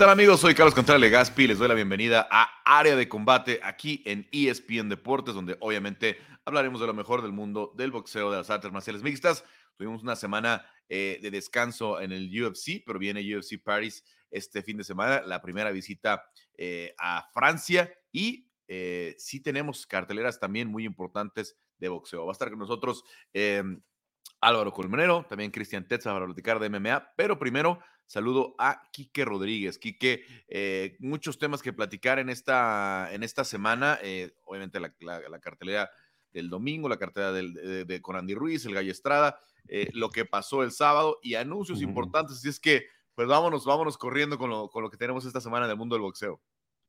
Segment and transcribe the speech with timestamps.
[0.00, 0.40] tal amigos?
[0.40, 4.88] Soy Carlos Contreras Legaspi, les doy la bienvenida a Área de Combate aquí en ESPN
[4.88, 9.02] Deportes, donde obviamente hablaremos de lo mejor del mundo del boxeo, de las artes marciales
[9.02, 9.44] mixtas.
[9.76, 14.78] Tuvimos una semana eh, de descanso en el UFC, pero viene UFC Paris este fin
[14.78, 16.24] de semana, la primera visita
[16.56, 22.24] eh, a Francia y eh, sí tenemos carteleras también muy importantes de boxeo.
[22.24, 23.04] Va a estar con nosotros
[23.34, 23.78] em,
[24.40, 29.78] Álvaro Colmenero, también Cristian Tetza para platicar de MMA, pero primero saludo a Quique Rodríguez.
[29.78, 34.90] Quique, eh, muchos temas que platicar en esta, en esta semana, eh, obviamente la,
[35.40, 35.88] cartelera
[36.32, 39.38] del domingo, la cartelera de, de, con Andy Ruiz, el Gallo Estrada,
[39.68, 43.96] eh, lo que pasó el sábado y anuncios importantes, así es que pues vámonos, vámonos
[43.96, 46.40] corriendo con lo, con lo que tenemos esta semana en el mundo del boxeo.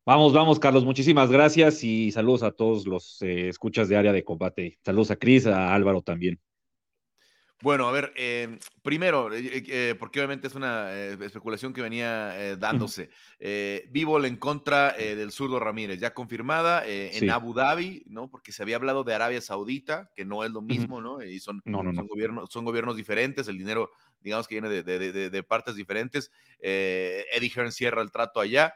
[0.03, 0.83] Vamos, vamos, Carlos.
[0.83, 4.79] Muchísimas gracias y saludos a todos los escuchas de área de combate.
[4.83, 6.39] Saludos a Cris, a Álvaro también.
[7.61, 13.09] Bueno, a ver, eh, primero, eh, eh, porque obviamente es una especulación que venía dándose.
[13.89, 18.29] Vivo en contra del zurdo Ramírez, ya confirmada en Abu Dhabi, ¿no?
[18.29, 21.21] Porque se había hablado de Arabia Saudita, que no es lo mismo, ¿no?
[21.23, 26.31] Y son, Son, gobiernos, son gobiernos diferentes, el dinero, digamos que viene de, partes diferentes.
[26.59, 28.73] Eddie Hearn cierra el trato allá.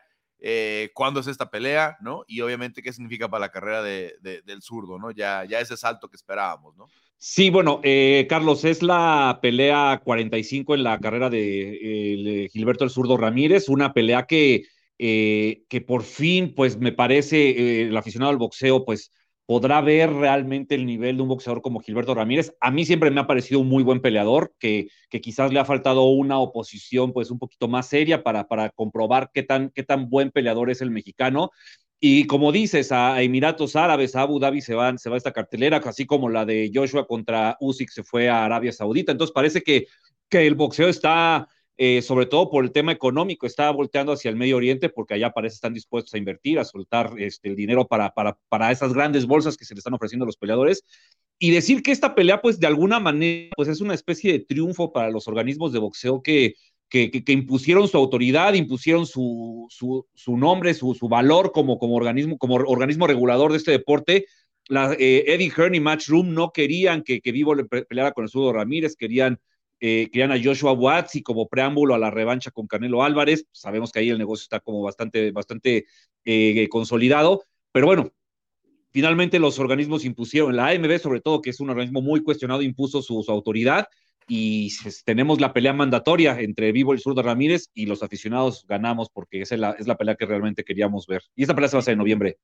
[0.94, 2.24] ¿Cuándo es esta pelea, no?
[2.28, 5.10] Y obviamente, ¿qué significa para la carrera del zurdo, no?
[5.10, 6.88] Ya, ya ese salto que esperábamos, ¿no?
[7.18, 13.18] Sí, bueno, eh, Carlos, es la pelea 45 en la carrera de Gilberto el Zurdo
[13.18, 14.64] Ramírez, una pelea que,
[15.00, 19.12] eh, que por fin, pues me parece, eh, el aficionado al boxeo, pues
[19.48, 22.54] podrá ver realmente el nivel de un boxeador como Gilberto Ramírez.
[22.60, 25.66] A mí siempre me ha parecido un muy buen peleador, que, que quizás le ha
[25.66, 30.10] faltado una oposición pues un poquito más seria para, para comprobar qué tan, qué tan
[30.10, 31.50] buen peleador es el mexicano.
[32.00, 35.78] Y como dices, a Emiratos Árabes, a Abu Dhabi se, van, se va esta cartelera,
[35.78, 39.12] así como la de Joshua contra Usyk se fue a Arabia Saudita.
[39.12, 39.88] Entonces parece que,
[40.30, 44.36] que el boxeo está, eh, sobre todo por el tema económico, está volteando hacia el
[44.36, 48.12] Medio Oriente porque allá parece están dispuestos a invertir, a soltar este, el dinero para,
[48.14, 50.84] para, para esas grandes bolsas que se le están ofreciendo a los peleadores.
[51.40, 54.92] Y decir que esta pelea, pues de alguna manera, pues es una especie de triunfo
[54.92, 56.56] para los organismos de boxeo que
[56.90, 63.08] que, impusieron su autoridad, impusieron su, su, nombre, su, valor como, como, organismo, como organismo
[63.08, 64.26] regulador de este deporte.
[64.68, 67.56] La, eh, Eddie Hearn y Matchroom no querían que, que Vivo
[67.88, 69.40] peleara con el Sudo Ramírez, querían,
[69.80, 73.46] eh, querían a Joshua Watts y como preámbulo a la revancha con Canelo Álvarez.
[73.52, 75.86] Sabemos que ahí el negocio está como bastante, bastante
[76.24, 78.12] eh, consolidado, pero bueno,
[78.92, 83.02] finalmente los organismos impusieron, la AMB sobre todo, que es un organismo muy cuestionado, impuso
[83.02, 83.88] su, su autoridad
[84.28, 84.72] y
[85.06, 89.56] tenemos la pelea mandatoria entre Vivo y Zurdo Ramírez y los aficionados ganamos porque esa
[89.56, 91.22] es la, es la pelea que realmente queríamos ver.
[91.36, 92.38] Y esta pelea se va a hacer en noviembre.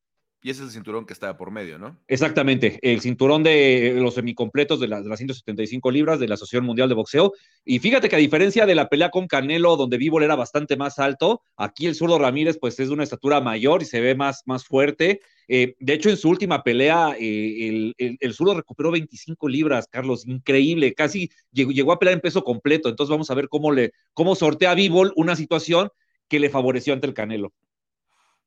[0.44, 2.00] Y ese es el cinturón que está por medio, ¿no?
[2.07, 6.90] Exactamente, el cinturón de los semicompletos de, de las 175 libras de la Asociación Mundial
[6.90, 7.34] de Boxeo.
[7.63, 10.97] Y fíjate que a diferencia de la pelea con Canelo, donde Vivo era bastante más
[10.97, 14.41] alto, aquí el zurdo Ramírez pues es de una estatura mayor y se ve más,
[14.47, 15.22] más fuerte.
[15.47, 20.94] Eh, de hecho, en su última pelea, eh, el, zurdo recuperó 25 libras, Carlos, increíble,
[20.96, 22.90] casi llegó, llegó, a pelear en peso completo.
[22.90, 24.75] Entonces vamos a ver cómo, le, cómo sortea a
[25.16, 25.90] una situación
[26.28, 27.53] que le favoreció ante el Canelo.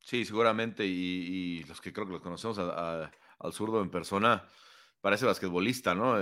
[0.05, 0.85] Sí, seguramente.
[0.85, 4.47] Y, los que creo que los conocemos al zurdo en persona,
[5.01, 6.15] parece basquetbolista, ¿no?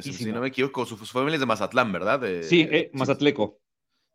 [0.00, 2.22] si no me equivoco, su, familia es de Mazatlán, ¿verdad?
[2.42, 3.60] sí, eh, Mazatleco.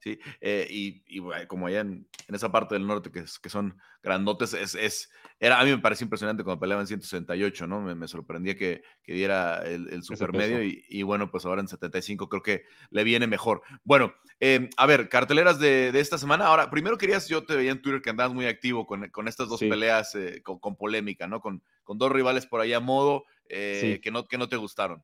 [0.05, 4.75] Sí, eh, y, como allá en, esa parte del norte que, que son grandotes, es,
[4.75, 7.81] es, era, a mí me parece impresionante cuando peleaba en 168, ¿no?
[7.81, 12.29] Me, sorprendía que, que, diera el, el supermedio y, y, bueno, pues ahora en 75
[12.29, 13.63] creo que le viene mejor.
[13.83, 16.45] Bueno, em, a ver, carteleras de, de, esta semana.
[16.45, 19.49] Ahora, primero querías, yo te veía en Twitter que andabas muy activo con, con estas
[19.49, 21.41] dos peleas eh, con, con, polémica, ¿no?
[21.41, 25.03] Con, con dos rivales por allá a modo eh, que, no, que no te gustaron.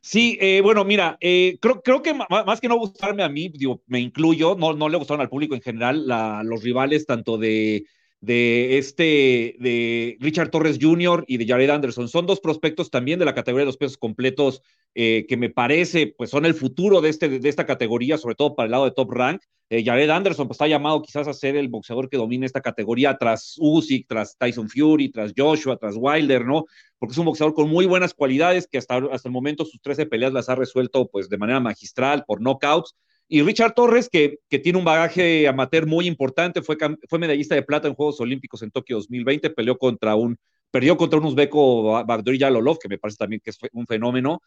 [0.00, 3.52] Sí, eh, bueno, mira, eh, creo, que más que no gustarme a mí,
[3.86, 6.06] me incluyo, no, no le gustaron al público en general
[6.46, 7.84] los rivales tanto de,
[8.20, 11.24] de este, de Richard Torres Jr.
[11.26, 12.08] y de Jared Anderson.
[12.08, 14.62] Son dos prospectos también de la categoría de los pesos completos
[14.94, 18.54] eh, que me parece, pues son el futuro de, este, de esta categoría, sobre todo
[18.54, 19.42] para el lado de top rank.
[19.70, 23.16] Eh, Jared Anderson pues, está llamado quizás a ser el boxeador que domine esta categoría
[23.18, 26.64] tras Usyk, tras Tyson Fury, tras Joshua, tras Wilder, ¿no?
[26.98, 30.06] Porque es un boxeador con muy buenas cualidades que hasta, hasta el momento sus 13
[30.06, 32.94] peleas las ha resuelto pues de manera magistral por knockouts
[33.30, 37.62] y Richard Torres, que, que tiene un bagaje amateur muy importante, fue, fue medallista de
[37.62, 40.38] plata en Juegos Olímpicos en Tokio 2020, peleó contra un,
[40.70, 44.40] perdió contra un uzbeco Bagdori Yalolov, que me parece también que es un fenómeno.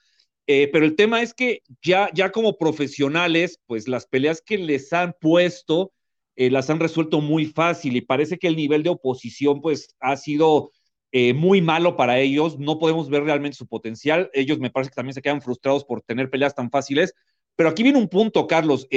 [0.47, 4.91] Eh, pero el tema es que ya, ya como profesionales, pues las peleas que les
[4.91, 5.93] han puesto
[6.35, 10.15] eh, las han resuelto muy fácil y parece que el nivel de oposición pues ha
[10.15, 10.71] sido
[11.11, 14.95] eh, muy malo para ellos, no podemos ver realmente su potencial, ellos me parece que
[14.95, 17.13] también se quedan frustrados por tener peleas tan fáciles,
[17.55, 18.88] pero aquí viene un punto, Carlos.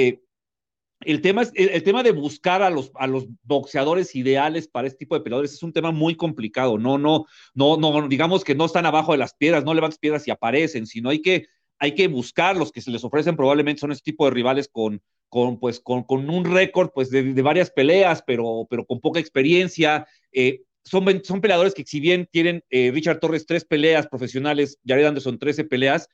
[1.01, 4.99] El tema, es, el, tema de buscar a los, a los boxeadores ideales para este
[4.99, 6.77] tipo de peleadores es un tema muy complicado.
[6.77, 10.27] No, no, no, no, digamos que no están abajo de las piedras, no levantas piedras
[10.27, 11.47] y aparecen, sino hay que,
[11.79, 15.01] hay que buscar los que se les ofrecen probablemente son este tipo de rivales con,
[15.29, 19.19] con, pues, con, con un récord pues, de, de, varias peleas, pero, pero con poca
[19.19, 20.07] experiencia.
[20.31, 25.05] Eh, son, son peleadores que si bien tienen eh, Richard Torres tres peleas profesionales, Jared
[25.05, 26.07] Anderson 13 peleas,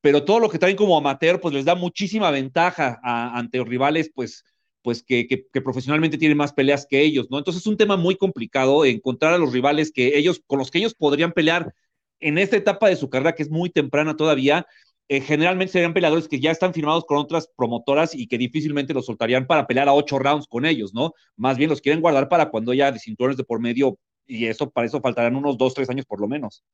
[0.00, 4.10] pero todo lo que traen como amateur, pues les da muchísima ventaja a, ante rivales,
[4.14, 4.44] pues,
[4.82, 7.38] pues que, profesionalmente tienen más peleas que ellos, ¿no?
[7.38, 10.78] Entonces es un tema muy complicado encontrar a los rivales que ellos, con los que
[10.78, 11.74] ellos podrían pelear
[12.20, 14.66] en esta etapa de su carrera, que es muy temprana todavía,
[15.08, 19.06] eh, generalmente serían peleadores que ya están firmados con otras promotoras y que difícilmente los
[19.06, 21.12] soltarían para pelear a ocho rounds con ellos, ¿no?
[21.36, 24.86] Más bien los quieren guardar para cuando haya cinturones de por medio y eso para
[24.86, 26.64] eso faltarán unos dos, tres años por lo menos.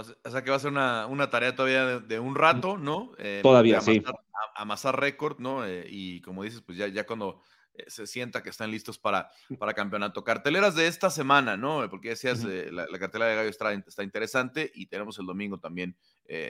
[0.00, 3.12] O sea que va a ser una, una tarea todavía de, de, un rato, ¿no?
[3.18, 4.02] Eh, todavía, amasar, sí.
[4.54, 5.66] amasar récord, ¿no?
[5.66, 7.40] Eh, y como dices, pues ya, ya cuando
[7.74, 10.22] eh, se sienta que están listos para, para campeonato.
[10.22, 11.88] Carteleras de esta semana, ¿no?
[11.88, 12.70] Porque decías, uh -huh.
[12.70, 15.96] la, la, cartelera de Gallo está, está, interesante y tenemos el domingo también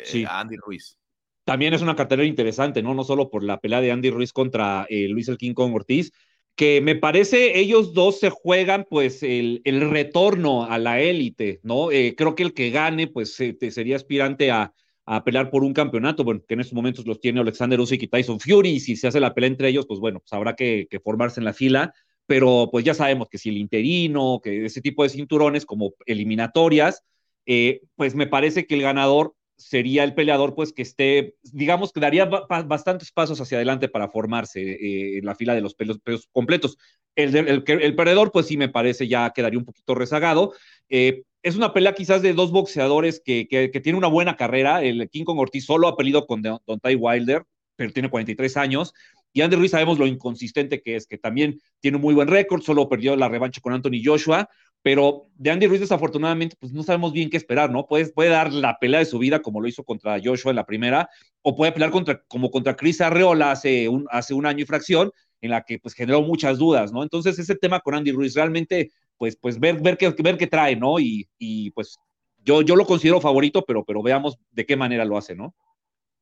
[0.05, 0.25] sí.
[0.25, 0.99] a Andy Ruiz.
[1.45, 2.95] También es una cartelera interesante, ¿no?
[2.95, 6.13] No solo por la pelea de Andy Ruiz contra Luis el King Kong Ortiz,
[6.57, 11.93] que me parece ellos dos se juegan pues el, el retorno a la élite, ¿no?
[11.93, 14.73] Eh, creo que el que gane pues eh, sería aspirante a,
[15.05, 18.09] a, pelear por un campeonato, bueno, que en estos momentos los tiene Alexander Usyk y
[18.09, 20.89] Tyson Fury, y si se hace la pelea entre ellos, pues bueno, pues habrá que,
[20.91, 21.93] que formarse en la fila,
[22.27, 27.05] pero pues ya sabemos que si el interino, que ese tipo de cinturones como eliminatorias,
[27.47, 32.01] eh, pues me parece que el ganador sería el peleador, pues que esté, digamos que
[32.01, 36.29] daría bastantes pasos hacia adelante para formarse eh, en la fila de los pelos, pelos
[36.31, 36.77] completos.
[37.15, 40.53] El, el, el, perdedor, pues sí me parece ya quedaría un poquito rezagado.
[40.89, 44.83] Eh, es una pelea quizás de dos boxeadores que, que, que, tiene una buena carrera.
[44.83, 47.45] El King Kong Ortiz solo ha peleado con Don Ty Wilder,
[47.77, 48.93] pero tiene 43 años.
[49.33, 52.63] Y Andy Ruiz sabemos lo inconsistente que es, que también tiene un muy buen récord,
[52.63, 54.49] solo perdió la revancha con Anthony Joshua,
[54.83, 57.87] pero de Andy Ruiz desafortunadamente pues no sabemos bien qué esperar, ¿no?
[57.87, 60.67] Puede, puede dar la pelea de su vida como lo hizo contra Joshua en la
[60.67, 61.09] primera,
[61.43, 65.11] o puede pelear contra, como contra Chris Arreola hace un, hace un año y fracción,
[65.41, 67.03] en la que pues generó muchas dudas, ¿no?
[67.03, 70.77] Entonces ese tema con Andy Ruiz realmente, pues, pues ver, ver, qué, ver qué trae,
[70.77, 70.99] ¿no?
[70.99, 71.99] Y, y pues
[72.39, 75.55] yo, yo lo considero favorito, pero, pero veamos de qué manera lo hace, ¿no?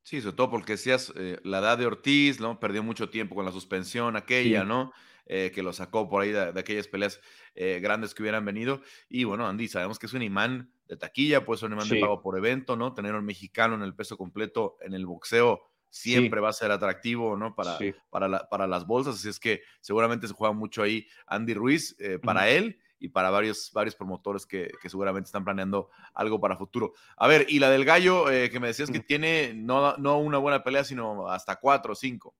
[0.02, 2.60] Sí, sobre todo porque decías eh, la edad de Ortiz, ¿no?
[2.60, 4.68] Perdió mucho tiempo con la suspensión aquella, sí.
[4.68, 4.92] ¿no?
[5.26, 7.18] Eh, que lo sacó por ahí de, de aquellas peleas
[7.54, 8.82] eh, grandes que hubieran venido.
[9.08, 11.94] Y bueno, Andy, sabemos que es un imán de taquilla, pues un imán sí.
[11.94, 12.92] de pago por evento, ¿no?
[12.92, 15.62] Tener un mexicano en el peso completo en el boxeo
[15.94, 16.42] siempre sí.
[16.42, 17.54] va a ser atractivo, ¿no?
[17.54, 17.94] Para, sí.
[18.10, 21.94] para, la, para, las bolsas, así es que seguramente se juega mucho ahí Andy Ruiz
[22.00, 26.56] eh, para él y para varios, varios promotores que, que, seguramente están planeando algo para
[26.56, 26.94] futuro.
[27.16, 30.38] A ver, y la del gallo, eh, que me decías que tiene no, no una
[30.38, 32.34] buena pelea, sino hasta cuatro o cinco.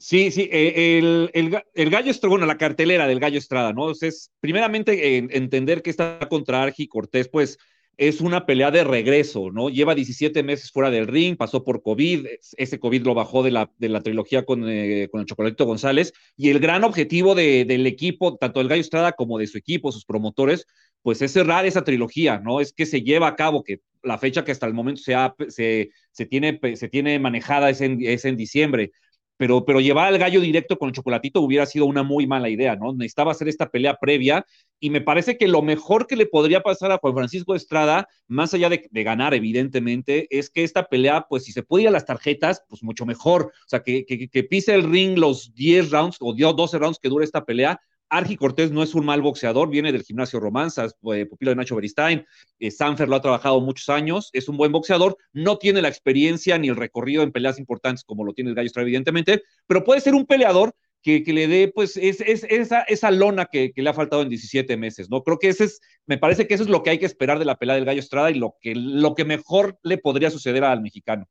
[0.00, 3.82] Sí, sí, eh, el, el, el, Gallo Estrada, bueno, la cartelera del Gallo Estrada, ¿no?
[3.82, 7.58] Entonces, primeramente, eh, entender que está contra Argi Cortés, pues
[7.98, 9.68] es una pelea de regreso, ¿no?
[9.68, 12.26] Lleva 17 meses fuera del ring, pasó por COVID,
[12.56, 16.14] ese COVID lo bajó de la, de la trilogía con, eh, con el Chocolatito González,
[16.34, 19.92] y el gran objetivo de, del equipo, tanto del Gallo Estrada como de su equipo,
[19.92, 20.66] sus promotores,
[21.02, 22.62] pues es cerrar esa trilogía, ¿no?
[22.62, 25.14] Es que se lleva a cabo, que la fecha que hasta el momento se,
[25.48, 28.92] se, se, tiene, se tiene manejada es en, es en diciembre,
[29.40, 32.76] pero, pero llevar al gallo directo con el chocolatito hubiera sido una muy mala idea,
[32.76, 32.92] ¿no?
[32.92, 34.44] Necesitaba hacer esta pelea previa
[34.78, 38.52] y me parece que lo mejor que le podría pasar a Juan Francisco Estrada, más
[38.52, 42.04] allá de, ganar, evidentemente, es que esta pelea, pues si se puede ir a las
[42.04, 43.44] tarjetas, pues mucho mejor.
[43.64, 47.24] O sea, que, que, pise el ring los 10 rounds o 12 rounds que dure
[47.24, 51.50] esta pelea, Argi Cortés no es un mal boxeador, viene del gimnasio Romanzas, eh, pupilo
[51.50, 52.26] de Nacho Beristain,
[52.58, 56.58] eh, Sanfer lo ha trabajado muchos años, es un buen boxeador, no tiene la experiencia
[56.58, 60.00] ni el recorrido en peleas importantes como lo tiene el Gallo Estrada, evidentemente, pero puede
[60.00, 63.82] ser un peleador que, que le dé, pues, es, es, esa, esa lona que, que,
[63.82, 65.22] le ha faltado en 17 meses, ¿no?
[65.22, 67.44] Creo que ese es, me parece que eso es lo que hay que esperar de
[67.44, 70.82] la pelea del Gallo Estrada y lo que, lo que mejor le podría suceder al
[70.82, 71.26] mexicano.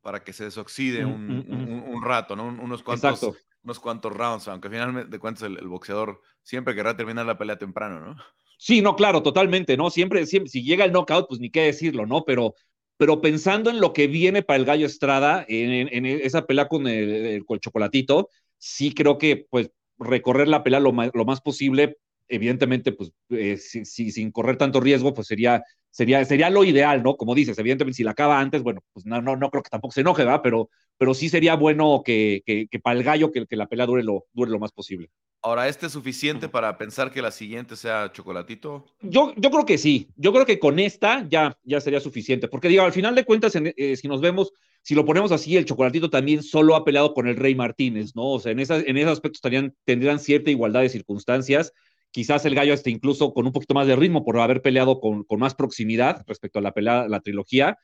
[0.00, 2.46] Para que se desoxide mm, un, mm, un, un, rato, ¿no?
[2.46, 3.36] Unos cuantos Exacto
[3.68, 8.00] unos cuantos rounds, aunque de cuentas el, el, boxeador siempre querrá terminar la pelea temprano,
[8.00, 8.16] ¿no?
[8.56, 9.90] Sí, no, claro, totalmente, ¿no?
[9.90, 12.24] Siempre, siempre, si llega el knockout, pues ni qué decirlo, ¿no?
[12.24, 12.54] Pero,
[12.96, 16.66] pero pensando en lo que viene para el Gallo Estrada, en, en, en esa pelea
[16.66, 21.40] con el, el, con el, Chocolatito, sí creo que, pues, recorrer la pelea lo más
[21.40, 26.64] posible, evidentemente, pues, eh, si, si, sin correr tanto riesgo, pues sería, sería, sería lo
[26.64, 27.16] ideal, ¿no?
[27.16, 29.92] Como dices, evidentemente, si la acaba antes, bueno, pues no, no, no creo que tampoco
[29.92, 30.40] se enoje, ¿verdad?
[30.42, 33.86] Pero, pero sí sería bueno que, que, que para el gallo que, que, la pelea
[33.86, 35.10] dure lo, dure lo más posible.
[35.40, 38.86] Ahora, ¿este es suficiente para pensar que la siguiente sea chocolatito?
[39.00, 40.08] Yo, yo creo que sí.
[40.16, 42.48] Yo creo que con esta ya, ya sería suficiente.
[42.48, 45.64] Porque digo, al final de cuentas, eh, si nos vemos, si lo ponemos así, el
[45.64, 48.32] chocolatito también solo ha peleado con el Rey Martínez, ¿no?
[48.32, 51.72] O sea, en, esa, en ese aspecto estarían, tendrían cierta igualdad de circunstancias.
[52.10, 55.24] Quizás el gallo esté incluso con un poquito más de ritmo por haber peleado con,
[55.24, 57.78] con más proximidad respecto a la pelea, la trilogía.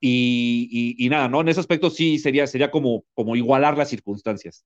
[0.00, 1.40] Y, y, nada, ¿no?
[1.40, 4.64] En ese aspecto sí sería, sería como, como igualar las circunstancias.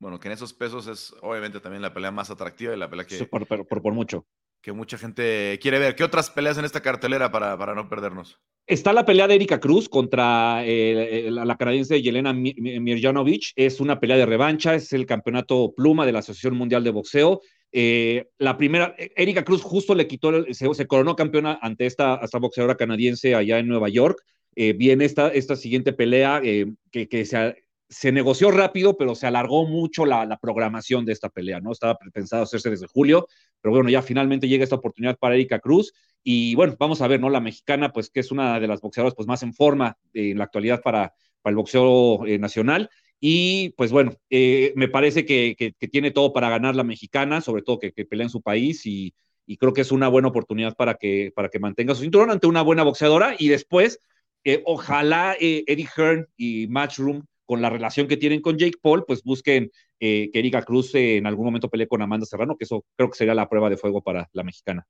[0.00, 3.06] Bueno, que en esos pesos es obviamente también la pelea más atractiva y la pelea
[3.06, 3.24] que.
[3.24, 4.26] por, por, por, mucho.
[4.60, 5.94] Que mucha gente quiere ver.
[5.94, 8.40] ¿Qué otras peleas en esta cartelera para, para no perdernos?
[8.66, 13.52] Está la pelea de Erika Cruz contra eh, la, canadiense Yelena Mirjanovic.
[13.56, 17.40] Es una pelea de revancha, es el campeonato pluma de la Asociación Mundial de Boxeo.
[17.72, 22.38] Eh, la primera, Erika Cruz justo le quitó, se, se coronó campeona ante esta, esta
[22.38, 24.22] boxeadora canadiense allá en Nueva York.
[24.54, 29.26] Eh, viene esta, esta siguiente pelea eh, que, que se, se negoció rápido, pero se
[29.26, 31.72] alargó mucho la, programación de esta pelea, ¿no?
[31.72, 33.26] Estaba pensado hacerse desde julio,
[33.60, 37.20] pero bueno, ya finalmente llega esta oportunidad para Erika Cruz y bueno, vamos a ver,
[37.20, 37.28] ¿no?
[37.28, 40.44] La mexicana, pues que es una de las boxeadoras pues más en forma en la
[40.44, 42.88] actualidad para, para el boxeo eh, nacional
[43.24, 47.62] y pues bueno, eh, me parece que, que, tiene todo para ganar la mexicana, sobre
[47.62, 49.14] todo que, que pelea en su país y,
[49.46, 52.48] y, creo que es una buena oportunidad para que, para que mantenga su cinturón ante
[52.48, 54.00] una buena boxeadora y después,
[54.42, 59.22] eh, ojalá Eddie Hearn y Matchroom con la relación que tienen con Jake Paul, pues
[59.22, 62.84] busquen eh, que Erika Cruz eh, en algún momento pelee con Amanda Serrano, que eso
[62.96, 64.84] creo que sería la prueba de fuego para la mexicana.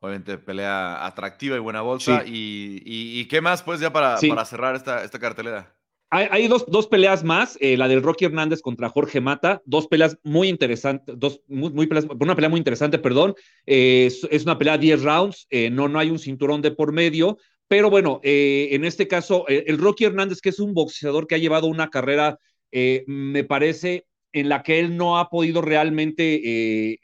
[0.00, 2.24] Obviamente pelea atractiva y buena bolsa.
[2.26, 5.79] Y, qué más, pues, ya para, para cerrar esta, esta cartelera?
[6.12, 10.18] Hay, dos, dos, peleas más, eh, la del Rocky Hernández contra Jorge Mata, dos peleas
[10.24, 11.88] muy interesantes, dos, muy, muy
[12.18, 16.62] una pelea muy interesante, perdón, es, una pelea 10 rounds, no, no hay un cinturón
[16.62, 17.38] de por medio,
[17.70, 21.36] pero bueno, eh, en este caso, eh, el Rocky Hernández, que es un boxeador que
[21.36, 22.36] ha llevado una carrera,
[22.72, 26.98] eh, me parece, en la que él no ha podido realmente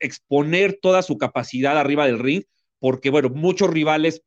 [0.00, 2.42] exponer toda su capacidad arriba del ring,
[2.80, 4.24] porque bueno, muchos rivales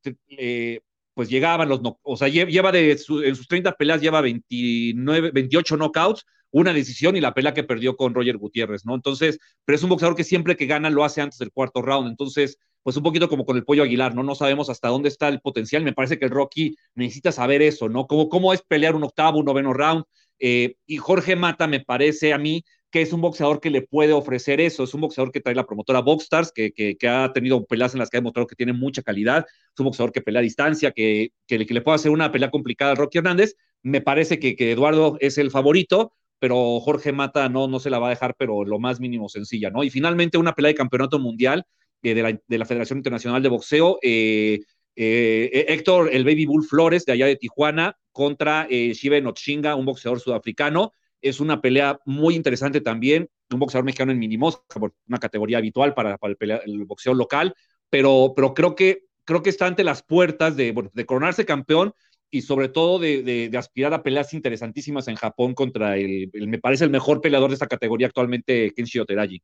[1.14, 5.78] pues llegaban los, no, o sea, lleva de en sus 30 peleas lleva 29, 28
[5.78, 8.96] knockouts, una decisión y la pelea que perdió con Roger Gutiérrez, ¿no?
[8.96, 12.08] Entonces, pero es un boxeador que siempre que gana lo hace antes del cuarto round,
[12.08, 14.24] entonces pues un poquito como con el pollo Aguilar, ¿no?
[14.24, 15.84] No sabemos hasta dónde está el potencial.
[15.84, 18.08] Me parece que el Rocky necesita saber eso, ¿no?
[18.08, 20.04] Cómo, cómo es pelear un octavo, un noveno round.
[20.40, 22.64] Eh, y Jorge Mata me parece a mí
[22.94, 24.84] que es un boxeador que le puede ofrecer eso.
[24.84, 28.12] Es un boxeador que trae la promotora Boxstars, que, que, ha tenido peleas en las
[28.12, 29.48] que ha demostrado que tiene mucha calidad.
[29.48, 32.92] Es un boxeador que pelea a distancia, que, que, le puede hacer una pelea complicada
[32.92, 33.56] al Rocky Hernández.
[33.82, 38.08] Me parece que, Eduardo es el favorito, pero Jorge Mata no, no se la va
[38.08, 39.84] a dejar, pero lo más mínimo sencilla, ¿no?
[39.84, 41.66] Y finalmente una pelea de campeonato mundial
[42.04, 44.60] de, la, de, la, Federación Internacional de Boxeo, eh,
[44.96, 49.86] eh, Héctor, el Baby Bull Flores, de allá de Tijuana, contra eh, Shiva Notshinga, un
[49.86, 50.94] boxeador sudafricano.
[51.24, 54.62] Es una pelea muy interesante también, un boxeador mexicano en minimos,
[55.08, 56.20] una categoría habitual para,
[56.66, 57.56] el, boxeo local,
[57.90, 60.74] pero, pero creo, que, creo que está ante las puertas de,
[61.08, 61.94] coronarse campeón
[62.30, 66.84] y sobre todo de, aspirar a peleas interesantísimas en Japón contra el, el, me parece
[66.84, 69.42] el mejor peleador de esta categoría actualmente, Kenshi Oteraji.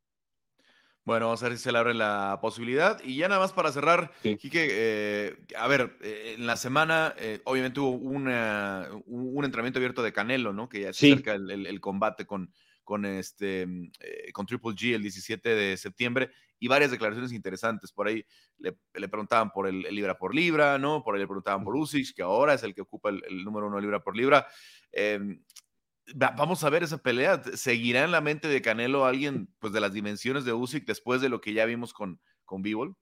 [1.05, 3.01] Bueno, vamos a ver si se le abre la posibilidad.
[3.03, 4.37] Y ya nada más para cerrar, sí.
[4.53, 10.13] eh, a ver, eh, en la semana eh, obviamente hubo una, un entrenamiento abierto de
[10.13, 10.69] Canelo, ¿no?
[10.69, 11.11] Que ya se sí.
[11.11, 12.53] acerca el, el, el, combate con,
[12.83, 13.61] con, este,
[13.99, 17.91] eh, con Triple G el 17 de septiembre y varias declaraciones interesantes.
[17.91, 18.25] Por ahí
[18.57, 21.03] le, le preguntaban por el, el, libra por libra, ¿no?
[21.03, 23.79] Por ahí le preguntaban por Usyk, que ahora es el que ocupa el, número uno
[23.79, 24.47] libra por libra.
[26.15, 27.41] Vamos a ver esa pelea.
[27.53, 31.29] ¿Seguirá en la mente de Canelo alguien pues, de las dimensiones de Usyk después de
[31.29, 32.95] lo que ya vimos con, con Bivol?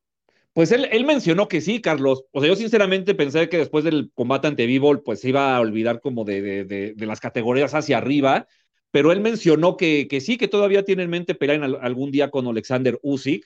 [0.53, 2.25] Pues él, él, mencionó que sí, Carlos.
[2.31, 5.59] O sea, yo sinceramente pensé que después del combate ante Bivol, pues se iba a
[5.59, 8.47] olvidar como de, de, de, de, las categorías hacia arriba.
[8.89, 12.31] Pero él mencionó que, que sí, que todavía tiene en mente pelear en algún día
[12.31, 13.45] con Alexander Usyk.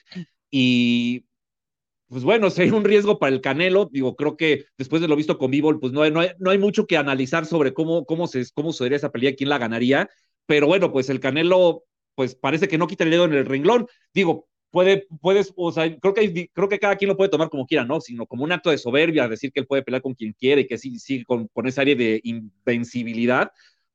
[0.50, 1.26] Y
[2.12, 3.88] pues bueno, sería un riesgo para el Canelo.
[3.90, 6.58] Digo, creo que después de lo visto con Bivol, pues no hay, no no hay
[6.58, 10.10] mucho que analizar sobre cómo, cómo, se, cómo sería esa pelea, quién la ganaría.
[10.46, 13.86] Pero bueno, pues el Canelo, pues parece que no quita el dedo en el renglón.
[14.12, 17.66] Digo, puede, puedes, o sea, creo que, creo que cada quien lo puede tomar como
[17.66, 18.00] quiera, ¿no?
[18.00, 20.66] Sino como un acto de soberbia, decir que él puede pelear con quien quiere y
[20.66, 23.52] que sí, sí, con, con esa área de invencibilidad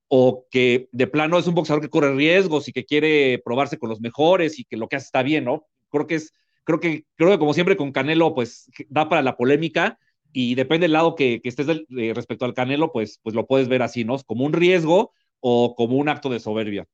[0.07, 3.89] o que de plano es un boxeador que corre riesgos y que quiere probarse con
[3.89, 5.67] los mejores y que lo que hace está bien, ¿no?
[5.89, 6.33] Creo que es
[6.67, 9.97] creo que, creo que como siempre con Canelo, pues da para la polémica
[10.33, 13.69] y depende del lado que, que estés de, respecto al Canelo, pues, pues lo puedes
[13.69, 14.17] ver así, ¿no?
[14.25, 16.86] Como un riesgo o como un acto de soberbia.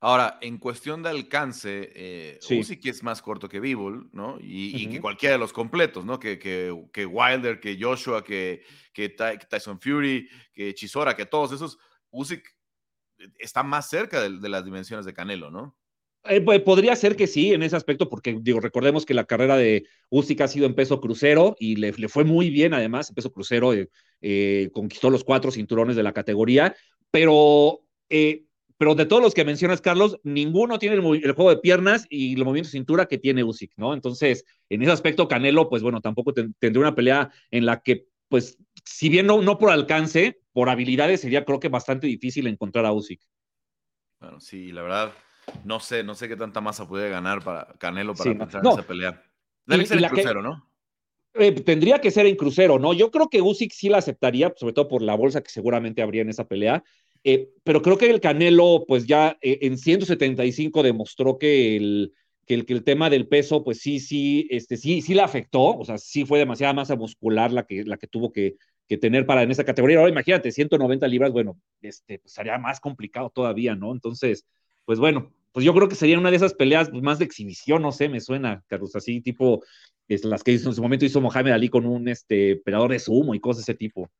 [0.00, 2.58] Ahora, en cuestión de alcance, eh, sí.
[2.58, 4.38] Usyk es más corto que Bivol, ¿no?
[4.40, 4.80] Y, uh -huh.
[4.80, 6.18] y, que cualquiera de los completos, ¿no?
[6.18, 11.78] Que, que, que Wilder, que Joshua, que, que, Tyson Fury, que Chisora, que todos esos,
[12.10, 12.42] Usyk
[13.38, 15.76] está más cerca de, de las dimensiones de Canelo, ¿no?
[16.24, 19.86] Eh, podría ser que sí, en ese aspecto, porque digo, recordemos que la carrera de
[20.10, 23.32] Usyk ha sido en peso crucero y le, le fue muy bien, además, en peso
[23.32, 23.88] crucero eh,
[24.20, 26.76] eh, conquistó los cuatro cinturones de la categoría,
[27.10, 27.80] pero,
[28.76, 32.44] pero de todos los que mencionas, Carlos, ninguno tiene el, juego de piernas y el
[32.44, 33.94] movimiento de cintura que tiene Usyk, ¿no?
[33.94, 38.58] Entonces, en ese aspecto, Canelo, pues bueno, tampoco tendría una pelea en la que, pues,
[38.84, 42.92] si bien no, no por alcance, por habilidades sería creo que bastante difícil encontrar a
[42.92, 43.22] Usyk.
[44.20, 45.14] Bueno, sí, la verdad
[45.64, 48.82] no sé, no sé qué tanta masa puede ganar para Canelo para pensar en esa
[48.82, 49.22] pelea.
[49.66, 50.70] Debe ser en crucero, ¿no?
[51.34, 52.92] Eh, tendría que ser en crucero, ¿no?
[52.92, 56.22] Yo creo que Usyk sí la aceptaría, sobre todo por la bolsa que seguramente habría
[56.22, 56.82] en esa pelea.
[57.22, 62.12] Eh, pero creo que el Canelo, pues ya eh, en 175 demostró que el,
[62.46, 65.76] que el, que el tema del peso, pues sí, sí, este, sí, sí la afectó.
[65.78, 68.56] O sea, sí fue demasiada masa muscular la que, la que tuvo que,
[68.88, 69.98] que tener para en esa categoría.
[69.98, 73.92] Ahora imagínate, 190 libras, bueno, este, pues sería más complicado todavía, ¿no?
[73.92, 74.46] Entonces,
[74.84, 77.92] pues bueno, pues yo creo que sería una de esas peleas más de exhibición, no
[77.92, 79.62] sé, me suena, Carlos, así tipo
[80.08, 82.98] es, las que hizo en su momento hizo Mohamed Ali con un este, operador de
[82.98, 84.10] sumo y cosas de ese tipo.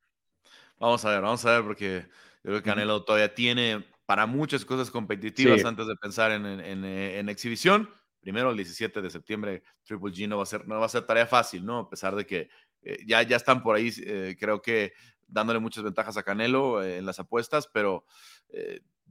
[0.78, 2.06] Vamos a ver, vamos a ver, porque
[2.42, 7.28] yo creo que Canelo todavía tiene para muchas cosas competitivas antes de pensar en, en,
[7.28, 7.88] exhibición.
[8.20, 11.02] Primero, el 17 de septiembre, Triple G no va a ser, no va a ser
[11.02, 11.78] tarea fácil, ¿no?
[11.78, 12.48] A pesar de que
[12.82, 14.94] eh, ya, ya están por ahí, eh, creo que
[15.28, 18.04] dándole muchas ventajas a Canelo eh, en las apuestas, pero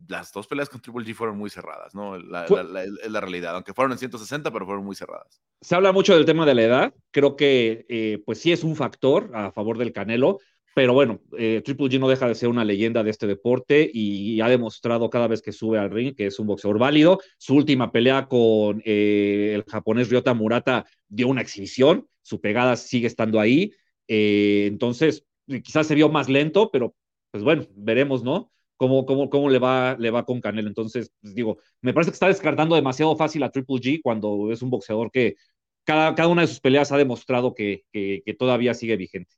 [0.07, 2.17] las dos peleas con Triple G fueron muy cerradas, ¿no?
[2.17, 5.41] La, es la realidad, aunque fueron en 160, pero fueron muy cerradas.
[5.61, 8.75] Se habla mucho del tema de la edad, creo que eh, pues sí es un
[8.75, 10.39] factor a favor del Canelo,
[10.75, 14.39] pero bueno, eh, Triple G no deja de ser una leyenda de este deporte y,
[14.41, 17.19] ha demostrado cada vez que sube al ring que es un boxeador válido.
[17.37, 23.07] Su última pelea con eh, el japonés Ryota Murata dio una exhibición, su pegada sigue
[23.07, 23.73] estando ahí,
[24.07, 25.25] entonces
[25.63, 26.95] quizás se vio más lento, pero
[27.31, 28.51] pues bueno, veremos, ¿no?
[28.79, 30.69] Cómo, cómo, cómo le, va, le va con Canelo.
[30.69, 34.61] Entonces, pues, digo, me parece que está descartando demasiado fácil a Triple G cuando es
[34.61, 35.35] un boxeador que
[35.83, 39.35] cada, cada una de sus peleas ha demostrado que, que, todavía sigue vigente.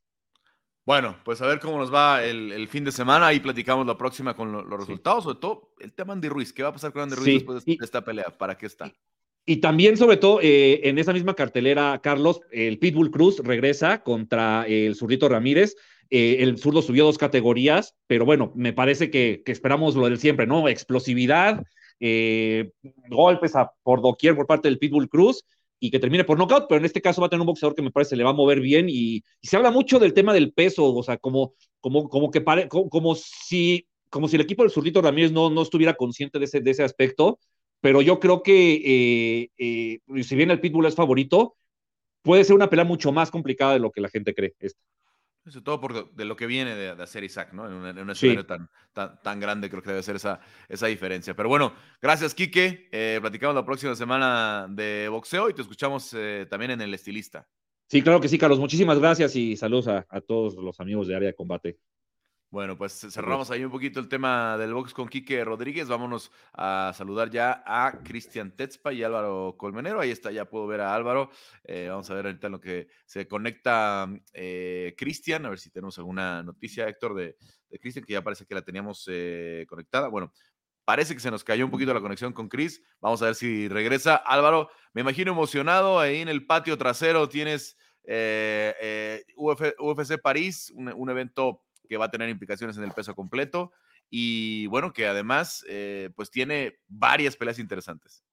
[0.86, 3.26] Bueno, pues a ver cómo nos va el, fin de semana.
[3.26, 6.52] Ahí platicamos la próxima con los resultados, sobre todo el tema Andy Ruiz.
[6.52, 8.26] ¿Qué va a pasar con Andy Ruiz después de esta pelea?
[8.38, 8.92] ¿Para qué está?
[9.44, 14.66] Y, también, sobre todo, eh, en esa misma cartelera, Carlos, el Pitbull Cruz regresa contra
[14.68, 15.74] el Zurrito Ramírez.
[16.14, 20.46] Eh, el zurdo subió dos categorías, pero bueno, me parece que, esperamos lo del siempre,
[20.46, 20.68] ¿no?
[20.68, 21.64] Explosividad,
[22.00, 22.70] eh,
[23.08, 25.42] golpes por doquier por parte del Pitbull Cruz
[25.80, 27.80] y que termine por knockout, pero en este caso va a tener un boxeador que
[27.80, 30.94] me parece le va a mover bien y, se habla mucho del tema del peso,
[30.94, 35.00] o sea, como, como, como que pare, como, si, como si el equipo del zurdito
[35.00, 37.38] Ramírez no, no estuviera consciente de ese, de ese aspecto,
[37.80, 41.56] pero yo creo que eh, si bien el Pitbull es favorito,
[42.20, 44.52] puede ser una pelea mucho más complicada de lo que la gente cree.
[45.44, 47.66] Sobre todo por de lo que viene de, hacer Isaac, ¿no?
[47.66, 51.34] En un, escenario tan, tan, grande, creo que debe ser esa, esa diferencia.
[51.34, 52.88] Pero bueno, gracias, Quique.
[52.92, 57.48] Eh, platicamos la próxima semana de boxeo y te escuchamos eh, también en El Estilista.
[57.88, 58.60] Sí, claro que sí, Carlos.
[58.60, 61.78] Muchísimas gracias y saludos a, a todos los amigos de Área de Combate.
[62.52, 65.88] Bueno, pues cerramos ahí un poquito el tema del box con Quique Rodríguez.
[65.88, 69.98] Vámonos a saludar ya a Cristian Tetzpa y Álvaro Colmenero.
[69.98, 71.30] Ahí está, ya puedo ver a Álvaro.
[71.64, 75.70] Eh, vamos a ver ahorita en lo que se conecta eh, Cristian, a ver si
[75.70, 77.38] tenemos alguna noticia, Héctor, de,
[77.80, 80.08] Cristian, que ya parece que la teníamos eh, conectada.
[80.08, 80.30] Bueno,
[80.84, 82.82] parece que se nos cayó un poquito la conexión con Cris.
[83.00, 84.16] Vamos a ver si regresa.
[84.16, 87.30] Álvaro, me imagino emocionado ahí en el patio trasero.
[87.30, 87.78] Tienes
[89.38, 93.72] UFC, París, un evento que va a tener implicaciones en el peso completo
[94.10, 98.24] y bueno, que además eh, pues tiene varias peleas interesantes.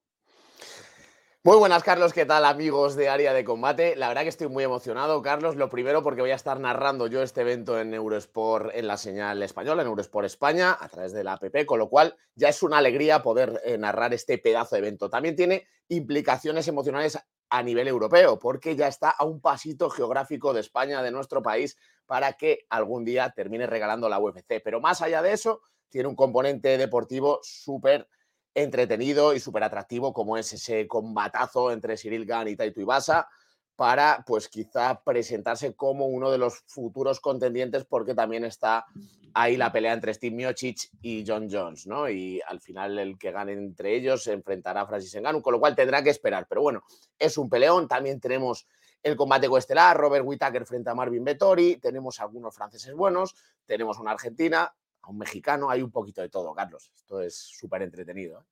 [1.42, 2.12] Muy buenas, Carlos.
[2.12, 3.96] ¿Qué tal, amigos de Área de Combate?
[3.96, 5.56] La verdad que estoy muy emocionado, Carlos.
[5.56, 9.42] Lo primero porque voy a estar narrando yo este evento en Eurosport en la señal
[9.42, 12.76] española, en Eurosport España, a través de la APP, con lo cual ya es una
[12.76, 15.08] alegría poder eh, narrar este pedazo de evento.
[15.08, 20.60] También tiene implicaciones emocionales a nivel europeo, porque ya está a un pasito geográfico de
[20.60, 21.78] España, de nuestro país,
[22.10, 24.60] para que algún día termine regalando la UFC.
[24.64, 28.08] Pero más allá de eso, tiene un componente deportivo súper
[28.52, 33.28] entretenido y súper atractivo, como es ese combatazo entre Cyril Gane y Taito Ibasa,
[33.76, 38.86] para pues quizá presentarse como uno de los futuros contendientes, porque también está
[39.32, 42.10] ahí la pelea entre Steve Miocic y John Jones, ¿no?
[42.10, 45.60] Y al final el que gane entre ellos se enfrentará a Francis Ngannou, con lo
[45.60, 46.48] cual tendrá que esperar.
[46.48, 46.82] Pero bueno,
[47.20, 47.86] es un peleón.
[47.86, 48.66] También tenemos
[49.02, 53.34] el combate coestelar, Robert Whittaker frente a Marvin Vettori, tenemos algunos franceses buenos,
[53.66, 56.90] tenemos una argentina, a un mexicano, hay un poquito de todo, Carlos.
[56.94, 58.40] Esto es súper entretenido.
[58.40, 58.44] ¿eh?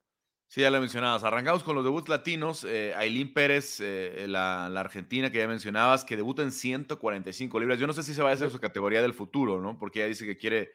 [0.47, 1.23] Sí, ya lo mencionabas.
[1.23, 2.63] Arrancamos con los debuts latinos.
[2.63, 7.77] Eh, Aileen Pérez, eh, la, argentina que ya mencionabas, que debuta en 145 libras.
[7.77, 9.77] Yo no sé si se va a hacer su categoría del futuro, ¿no?
[9.77, 10.71] Porque ella dice que quiere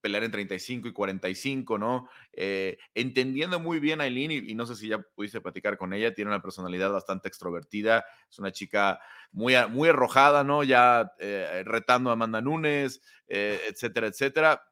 [0.00, 2.08] pelear en 35 y 45, ¿no?
[2.32, 6.14] Eh, entendiendo muy bien a Eileen, y, no sé si ya pudiste platicar con ella,
[6.14, 9.00] tiene una personalidad bastante extrovertida, es una chica
[9.32, 10.64] muy, muy arrojada, ¿no?
[10.64, 14.62] Ya eh, retando a Amanda Nunes, eh, etcétera, etcétera.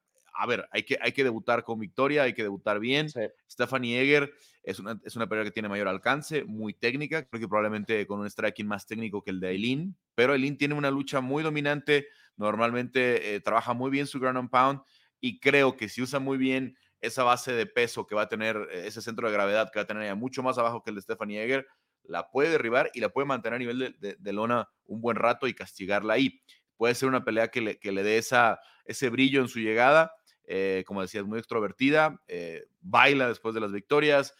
[0.41, 3.09] A ver, hay que, hay que debutar con victoria, hay que debutar bien.
[3.51, 8.07] Stephanie Eger es una, es una que tiene mayor alcance, muy técnica, creo que probablemente
[8.07, 11.43] con un striking más técnico que el de Eileen, pero Eileen tiene una lucha muy
[11.43, 14.81] dominante, normalmente trabaja muy bien su ground and pound
[15.21, 18.57] y creo que si usa muy bien esa base de peso que va a tener,
[18.71, 20.97] eh, ese centro de gravedad que va a tener ya mucho más abajo que el
[20.97, 21.67] de Stephanie Eger,
[22.03, 25.55] la puede derribar y la puede mantener a nivel de, lona un buen rato y
[25.55, 26.41] castigarla ahí.
[26.77, 30.15] Puede ser una pelea que le, que le dé esa, ese brillo en su llegada,
[30.45, 34.35] eh, como decías, muy extrovertida, eh, baila después de las victorias,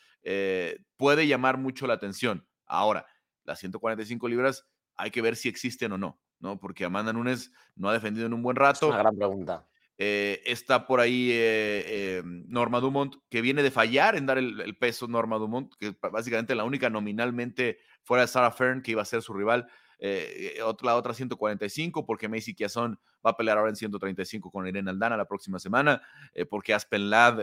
[0.97, 2.47] puede llamar mucho la atención.
[2.67, 3.07] Ahora,
[3.45, 6.59] las 145 libras hay que ver si existen o no, ¿no?
[6.59, 8.87] Porque Amanda Nunes no ha defendido en un buen rato.
[8.87, 9.67] Es una gran pregunta.
[10.01, 14.77] Eh, está por ahí eh, eh, Norma Dumont, que viene de fallar en dar el,
[14.79, 19.05] peso Norma Dumont, que básicamente la única nominalmente fuera de Sarah Fern que iba a
[19.05, 19.67] ser su rival.
[19.99, 25.17] la otra 145, porque Macy Kiazón va a pelear ahora en 135 con Irene Aldana
[25.17, 26.01] la próxima semana,
[26.49, 27.41] porque Aspen Ladd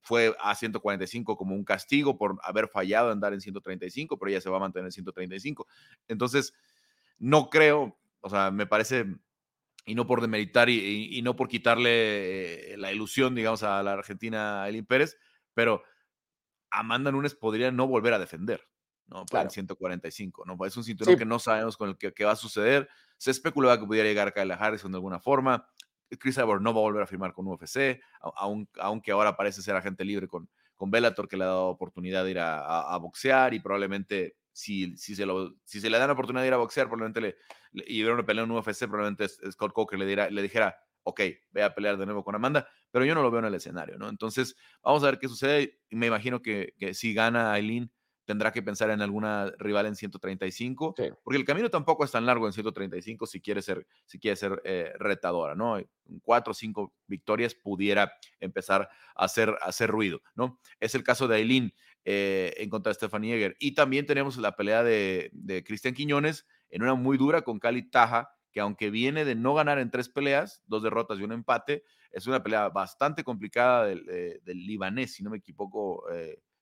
[0.00, 4.40] fue a 145 como un castigo por haber fallado en dar en 135, pero ella
[4.40, 5.68] se va a mantener en 135.
[6.08, 6.52] Entonces,
[7.20, 9.06] no creo, o sea, me parece
[9.86, 14.68] y no por demeritar y, no por quitarle eh, la ilusión, digamos, a la Argentina
[14.68, 15.16] Elin Pérez,
[15.54, 15.84] pero
[16.70, 18.68] Amanda Nunes podría no volver a defender,
[19.06, 19.24] ¿no?
[19.26, 20.58] Para el 145, ¿no?
[20.66, 22.88] Es un cinturón que no sabemos con el que, va a suceder.
[23.16, 25.68] Se especulaba que pudiera llegar Kyle Harrison de alguna forma.
[26.18, 28.00] Chris Cyborg no va a volver a firmar con UFC,
[28.74, 32.30] aunque ahora parece ser agente libre con, con Bellator, que le ha dado oportunidad de
[32.32, 36.42] ir a boxear y probablemente si, si, se lo, si se le da la oportunidad
[36.42, 37.36] de ir a boxear, probablemente le,
[37.86, 41.74] y ver una pelea en UFC, probablemente Scott Coker le, le dijera, ok, ve a
[41.74, 44.08] pelear de nuevo con Amanda, pero yo no lo veo en el escenario, ¿no?
[44.08, 45.78] Entonces, vamos a ver qué sucede.
[45.90, 47.92] Me imagino que, que si gana Aileen,
[48.24, 52.46] tendrá que pensar en alguna rival en 135, porque el camino tampoco es tan largo
[52.46, 55.78] en 135 si quiere ser, si quiere ser eh, retadora, ¿no?
[56.22, 60.58] Cuatro o cinco victorias pudiera empezar a hacer, a hacer ruido, ¿no?
[60.80, 61.74] Es el caso de Aileen
[62.06, 63.56] eh, en contra de Stephanie Eger.
[63.58, 67.82] Y también tenemos la pelea de, de Cristian Quiñones en una muy dura con Cali
[67.82, 71.84] Taja, que aunque viene de no ganar en tres peleas, dos derrotas y un empate,
[72.10, 76.04] es una pelea bastante complicada del, eh, libanés, si no me equivoco,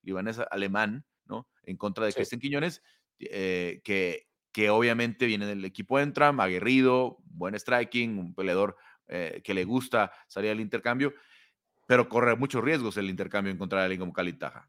[0.02, 1.48] libanés alemán, ¿no?
[1.62, 2.82] En contra de Cristian Quiñones,
[3.18, 8.76] eh, que, que obviamente viene del equipo Entram, aguerrido, buen striking, un peleador
[9.08, 11.14] eh, que le gusta salir al intercambio,
[11.86, 14.68] pero corre muchos riesgos el intercambio en contra de alguien como Calitaja.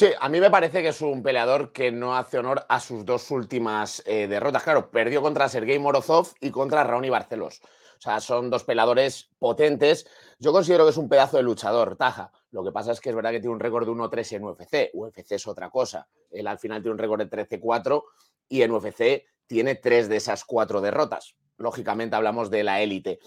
[0.00, 3.04] Sí, a mí me parece que es un peleador que no hace honor a sus
[3.04, 4.62] dos últimas eh, derrotas.
[4.62, 7.60] Claro, perdió contra Sergei Morozov y contra Raoni Barcelos.
[7.62, 10.06] O sea, son dos peleadores potentes.
[10.38, 12.32] Yo considero que es un pedazo de luchador, Taja.
[12.50, 14.90] Lo que pasa es que es verdad que tiene un récord de 1-3 en UFC.
[14.94, 16.08] UFC es otra cosa.
[16.30, 18.02] Él al final tiene un récord de 13-4
[18.48, 21.36] y en UFC tiene tres de esas cuatro derrotas.
[21.58, 23.18] Lógicamente hablamos de la élite.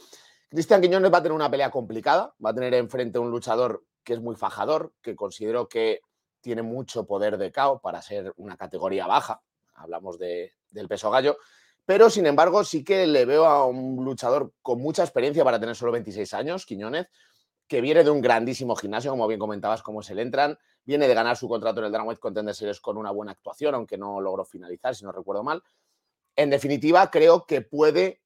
[0.50, 2.34] Cristian Quiñones va a tener una pelea complicada.
[2.44, 6.02] Va a tener enfrente un luchador que es muy fajador, que considero que
[6.44, 9.42] tiene mucho poder de KO para ser una categoría baja.
[9.74, 11.38] Hablamos del peso gallo
[11.86, 15.76] pero sin embargo sí que le veo a un luchador con mucha experiencia para tener
[15.76, 17.08] solo 26 años, Quiñones,
[17.68, 21.14] que viene de un grandísimo gimnasio, como bien comentabas, como se le entran, viene de
[21.14, 24.46] ganar su contrato en el Dynamite Contender Series con una buena actuación, aunque no logró
[24.46, 25.62] finalizar, si no recuerdo mal.
[26.36, 28.22] En definitiva, creo que puede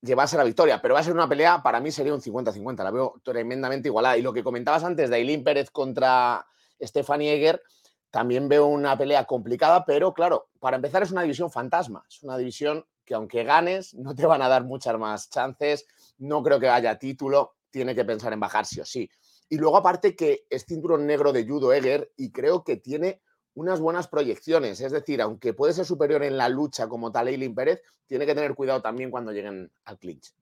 [0.00, 2.90] llevarse la victoria, pero va a ser una pelea, para mí sería un 50-50, la
[2.90, 4.16] veo tremendamente igualada.
[4.16, 6.46] Y lo que comentabas antes de Aileen Pérez contra
[6.80, 7.62] Stephanie Eger,
[8.10, 12.36] también veo una pelea complicada, pero claro, para empezar es una división fantasma, es una
[12.36, 15.84] división que aunque ganes, no te van a dar muchas más chances.
[16.18, 19.10] No creo que haya título, tiene que pensar en bajar sí o sí.
[19.48, 23.20] Y luego, aparte, que es cinturón negro de judo Eger y creo que tiene
[23.54, 24.80] unas buenas proyecciones.
[24.80, 28.34] Es decir, aunque puede ser superior en la lucha como tal Eileen Pérez, tiene que
[28.36, 30.32] tener cuidado también cuando lleguen al clinch.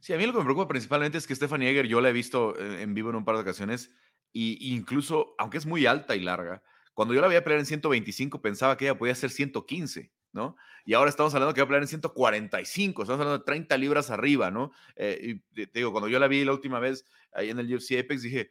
[0.00, 2.12] Sí, a mí lo que me preocupa principalmente es que Stephanie Eger yo la he
[2.12, 3.92] visto eh, en vivo en un par de ocasiones
[4.34, 8.42] y incluso, aunque es muy alta y larga, cuando yo la veía pelear en 125
[8.42, 10.12] pensaba que ella podía ser 115.
[10.34, 10.56] ¿no?
[10.84, 14.10] Y ahora estamos hablando que va a pelear en 145, estamos hablando de 30 libras
[14.10, 14.72] arriba, ¿no?
[14.96, 17.92] Eh, y te digo, cuando yo la vi la última vez ahí en el UFC
[18.00, 18.50] Apex, dije,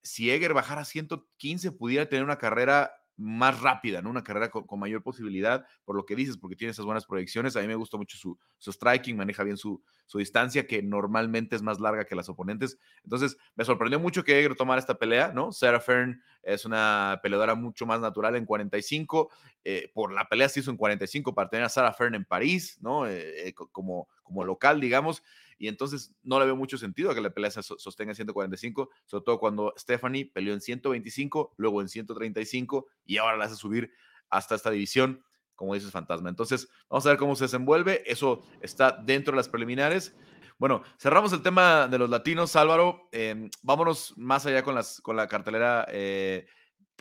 [0.00, 4.10] si Eger bajara a 115, pudiera tener una carrera más rápida, ¿no?
[4.10, 7.56] Una carrera con, mayor posibilidad, por lo que dices, porque tiene esas buenas proyecciones.
[7.56, 11.56] A mí me gusta mucho su, su striking, maneja bien su, su, distancia, que normalmente
[11.56, 12.78] es más larga que las oponentes.
[13.04, 15.52] Entonces, me sorprendió mucho que Eger tomara esta pelea, ¿no?
[15.52, 19.30] Sarah Fern es una peleadora mucho más natural en 45.
[19.64, 22.78] Eh, por la pelea se hizo en 45 para tener a Sarah Fern en París,
[22.80, 23.06] ¿no?
[23.06, 25.22] Eh, eh, como, como local, digamos,
[25.58, 28.90] y entonces no le veo mucho sentido a que la pelea se sostenga en 145,
[29.04, 33.90] sobre todo cuando Stephanie peleó en 125, luego en 135 y ahora la hace subir
[34.30, 36.28] hasta esta división, como dices, fantasma.
[36.28, 38.02] Entonces, vamos a ver cómo se desenvuelve.
[38.10, 40.14] Eso está dentro de las preliminares.
[40.58, 43.08] Bueno, cerramos el tema de los latinos, Álvaro.
[43.12, 45.86] Em, vámonos más allá con, las, con la cartelera.
[45.90, 46.46] Eh,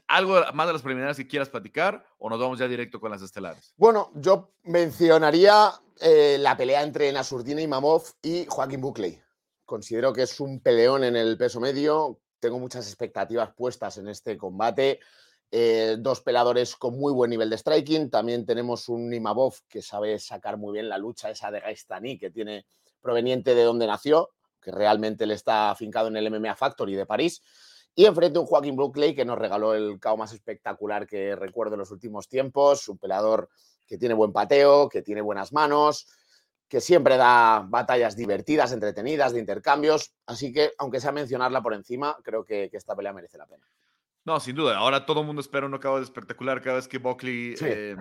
[0.08, 3.22] ¿Algo más de las preliminares que quieras platicar o nos vamos ya directo con las
[3.22, 3.74] estelares?
[3.78, 9.22] Bueno, yo mencionaría eh, la pelea entre Nasurdina Imamov y Joaquín Buckley.
[9.66, 12.20] Considero que es un peleón en el peso medio.
[12.40, 15.00] Tengo muchas expectativas puestas en este combate.
[15.52, 18.10] Eh, dos peladores con muy buen nivel de striking.
[18.10, 22.32] También tenemos un Imamov que sabe sacar muy bien la lucha esa de Gaistani que
[22.32, 22.66] tiene
[23.00, 27.42] proveniente de donde nació, que realmente le está afincado en el MMA Factory de París.
[27.96, 31.80] Y enfrente un Joaquín Buckley que nos regaló el KO más espectacular que recuerdo en
[31.80, 32.90] los últimos tiempos.
[32.90, 33.50] Un pelador
[33.88, 36.08] que tiene buen pateo, que tiene buenas manos,
[36.74, 40.16] que siempre da batallas divertidas, entretenidas, de intercambios.
[40.26, 43.64] Así que, aunque sea mencionarla por encima, creo que, esta pelea merece la pena.
[44.26, 44.78] No, sin duda.
[44.78, 47.96] Ahora todo el mundo espera un KO espectacular cada vez que Buckley eh,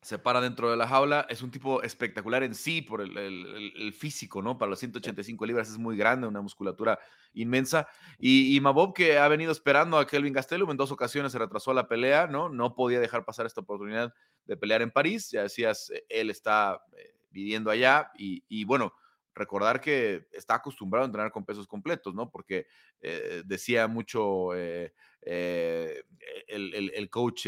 [0.00, 1.26] se para dentro de la jaula.
[1.28, 4.58] Es un tipo espectacular en sí por el, físico, ¿no?
[4.58, 6.98] Para los 185 libras es muy grande, una musculatura
[7.34, 7.86] inmensa.
[8.18, 11.72] Y, y Mabob, que ha venido esperando a Kelvin Gastelum, en dos ocasiones se retrasó
[11.72, 12.48] la pelea, ¿no?
[12.48, 14.12] No podía dejar pasar esta oportunidad
[14.44, 15.30] de pelear en París.
[15.30, 18.92] Ya decías, eh, él está eh, viviendo allá y, bueno,
[19.34, 22.30] recordar que está acostumbrado a entrenar con pesos completos, ¿no?
[22.30, 22.66] Porque
[23.00, 24.92] eh, decía mucho el,
[26.46, 27.46] el, coach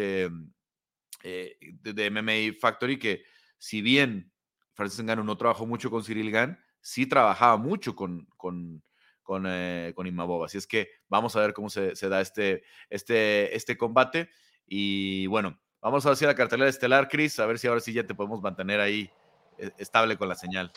[1.26, 3.24] eh, de, MMA Factory que
[3.56, 4.30] si bien
[4.74, 8.82] Francis Ngannou no trabajó mucho con Cyril Gann, sí trabajaba mucho con, con,
[9.22, 9.94] con, eh,
[10.44, 14.28] Así es que vamos a ver cómo se, da este, este, este combate.
[14.66, 18.04] Y bueno, vamos a hacer la cartelera estelar, Chris, a ver si ahora sí ya
[18.04, 19.10] te podemos mantener ahí
[19.58, 20.72] eh, estable con la señal.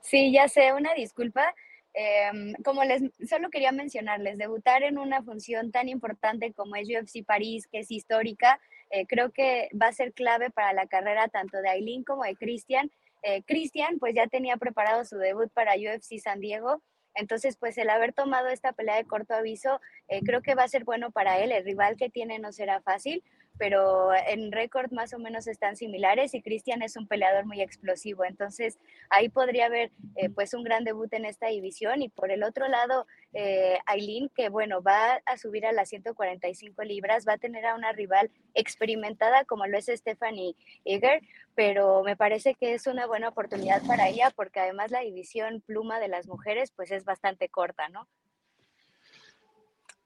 [0.00, 1.54] Sí, ya sé, una disculpa.
[1.94, 7.22] Em, como les solo quería mencionarles, debutar en una función tan importante como es UFC
[7.22, 11.58] París, que es histórica, eh, creo que va a ser clave para la carrera tanto
[11.58, 12.90] de Aileen como de Cristian.
[13.22, 16.82] Eh, Cristian pues ya tenía preparado su debut para UFC San Diego,
[17.14, 20.68] entonces pues el haber tomado esta pelea de corto aviso eh, creo que va a
[20.68, 23.22] ser bueno para él, el rival que tiene no será fácil,
[23.58, 28.24] pero en récord más o menos están similares y Cristian es un peleador muy explosivo,
[28.24, 28.78] entonces
[29.10, 32.68] ahí podría haber eh, pues un gran debut en esta división y por el otro
[32.68, 37.66] lado eh, Aileen que bueno va a subir a las 145 libras, va a tener
[37.66, 41.22] a una rival experimentada como lo es Stephanie Eger,
[41.54, 46.00] pero me parece que es una buena oportunidad para ella porque además la división pluma
[46.00, 48.08] de las mujeres pues es bastante corta, ¿no?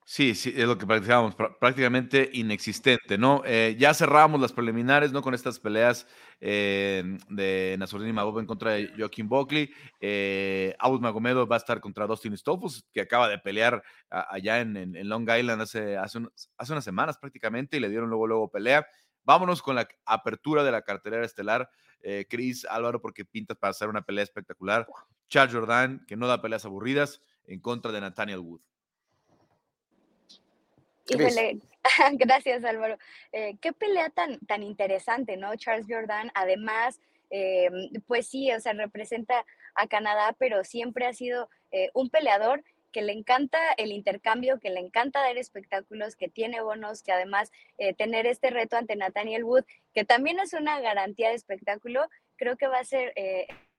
[0.09, 3.43] Sí, sí, es lo que practicábamos, prácticamente inexistente, ¿no?
[3.45, 5.21] Eh, ya cerramos las preliminares, ¿no?
[5.21, 6.07] Con estas peleas
[6.41, 9.69] eh, de Nasruddin Magomedov en contra de Joaquín Buckley.
[10.01, 15.09] Eh, Abus Magomedo va a estar contra Dustin Stolfus, que acaba de pelear allá en,
[15.09, 16.21] Long Island hace, hace,
[16.57, 18.87] hace, unas semanas prácticamente y le dieron luego, luego pelea.
[19.25, 21.69] Vámonos con la apertura de la cartelera estelar.
[22.01, 24.87] Eh, Chris, Álvaro, porque pintas para hacer una pelea espectacular.
[25.29, 28.61] Charles Jordan, que no da peleas aburridas, en contra de Nathaniel Wood.
[32.13, 32.99] Gracias Álvaro.
[33.33, 35.55] Eh, qué pelea tan, tan interesante, ¿no?
[35.57, 37.71] Charles Jordan, además, eh,
[38.07, 43.03] pues sí, o sea, representa a Canadá, pero siempre ha sido eh, un peleador que
[43.03, 47.53] le encanta el intercambio, que le encanta dar espectáculos, que tiene bonos, que además
[47.99, 52.69] tener este reto ante Nathaniel Wood, que también es una garantía de espectáculo, creo que
[52.69, 53.13] va a ser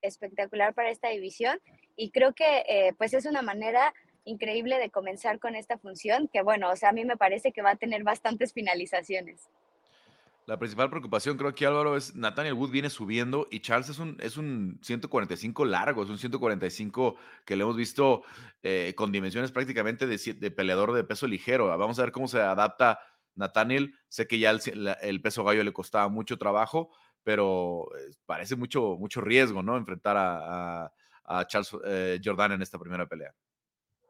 [0.03, 1.59] espectacular para esta división
[1.95, 3.91] y creo que pues es una manera
[4.27, 7.61] increíble de comenzar con esta función, que bueno, o sea, a mí me parece que
[7.61, 9.49] va a tener bastantes finalizaciones.
[10.47, 14.15] La principal preocupación, creo que Álvaro, es Nathaniel Wood viene subiendo y Charles es un,
[14.21, 18.23] es un 145 largo, es un 145 que le hemos visto
[18.63, 21.67] eh, con dimensiones prácticamente de, peleador de peso ligero.
[21.77, 22.97] Vamos a ver cómo se adapta
[23.35, 23.93] Nathaniel.
[24.07, 26.91] Sé que ya el, peso gallo le costaba mucho trabajo,
[27.23, 29.75] pero eh, parece mucho, mucho riesgo, ¿no?
[29.75, 30.89] Enfrentar a,
[31.47, 33.35] Charles eh, Jordan en esta primera pelea.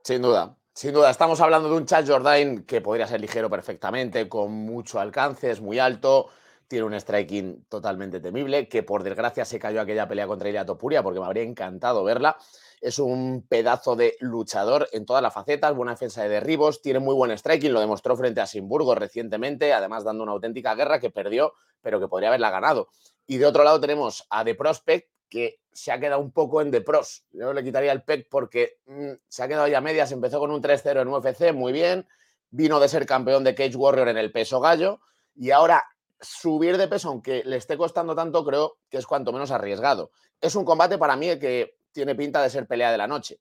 [0.08, 1.10] Sin duda, sin duda.
[1.10, 5.60] Estamos hablando de un Chad Jordan que podría ser ligero perfectamente, con mucho alcance, es
[5.60, 6.30] muy alto,
[6.66, 11.04] tiene un striking totalmente temible, que por desgracia se cayó aquella pelea contra Ilia Topuria
[11.04, 12.38] porque me habría encantado verla.
[12.80, 17.14] Es un pedazo de luchador en todas las facetas, buena defensa de derribos, tiene muy
[17.14, 21.52] buen striking, lo demostró frente a Simburgo recientemente, además dando una auténtica guerra que perdió,
[21.82, 22.88] pero que podría haberla ganado.
[23.26, 26.72] Y de otro lado tenemos a The Prospect, que se ha quedado un poco en
[26.72, 27.26] The Pros.
[27.32, 30.12] Yo le quitaría el PEC porque mm, se ha quedado ya medias.
[30.12, 32.08] Empezó con un 3-0 en UFC, muy bien.
[32.50, 35.00] Vino de ser campeón de Cage Warrior en el peso gallo.
[35.36, 35.84] Y ahora
[36.20, 40.12] subir de peso, aunque le esté costando tanto, creo que es cuanto menos arriesgado.
[40.42, 43.40] Es un combate para mí que tiene pinta de ser pelea de la noche.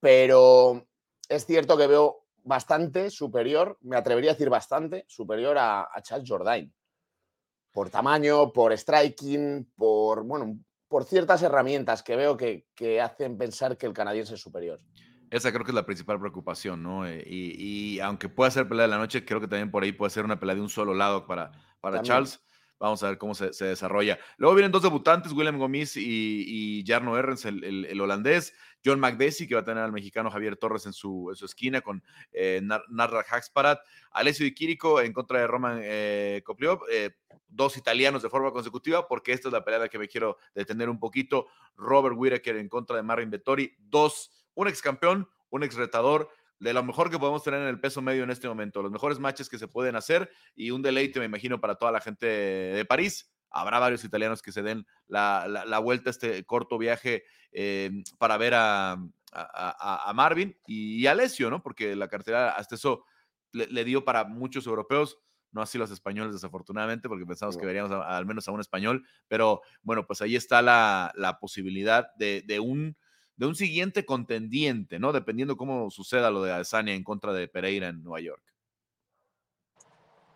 [0.00, 0.86] Pero
[1.28, 6.72] es cierto que veo bastante superior, me atrevería a decir bastante superior a, Charles Jourdain.
[7.72, 13.76] Por tamaño, por striking, por, bueno, por ciertas herramientas que veo que, que hacen pensar
[13.76, 14.80] que el canadiense es superior.
[15.30, 17.06] Esa creo que es la principal preocupación, ¿no?
[17.06, 20.10] Eh, y, aunque pueda ser pelea de la noche, creo que también por ahí puede
[20.10, 22.40] ser una pelea de un solo lado para, para Charles.
[22.78, 24.18] Vamos a ver cómo se, desarrolla.
[24.36, 28.54] Luego vienen dos debutantes, William Gomis y, y Jarno Errens, el, holandés.
[28.84, 32.02] John McDessie, que va a tener al mexicano Javier Torres en su, su esquina con
[32.32, 33.80] eh, Narra Haxparat.
[34.12, 36.42] Alessio Di Quirico en contra de Roman eh.
[36.90, 37.10] Eh,
[37.48, 41.00] dos italianos de forma consecutiva, porque esta es la pelea que me quiero detener un
[41.00, 41.48] poquito.
[41.76, 43.74] Robert Whittaker en contra de Marvin Vettori.
[43.78, 47.80] Dos, un ex campeón, un ex retador de lo mejor que podemos tener en el
[47.80, 51.20] peso medio en este momento, los mejores matches que se pueden hacer y un deleite,
[51.20, 53.32] me imagino, para toda la gente de París.
[53.50, 58.54] Habrá varios italianos que se den la, vuelta a este corto viaje eh, para ver
[58.54, 58.98] a,
[59.32, 61.62] a, Marvin y, a Alessio, ¿no?
[61.62, 63.04] Porque la cartera hasta eso
[63.52, 65.18] le, dio para muchos europeos,
[65.50, 69.62] no así los españoles, desafortunadamente, porque pensamos que veríamos al menos a un español, pero
[69.82, 72.96] bueno, pues ahí está la, posibilidad de, de un
[73.38, 75.12] de un siguiente contendiente, ¿no?
[75.12, 78.42] Dependiendo cómo suceda lo de Adesanya en contra de Pereira en Nueva York.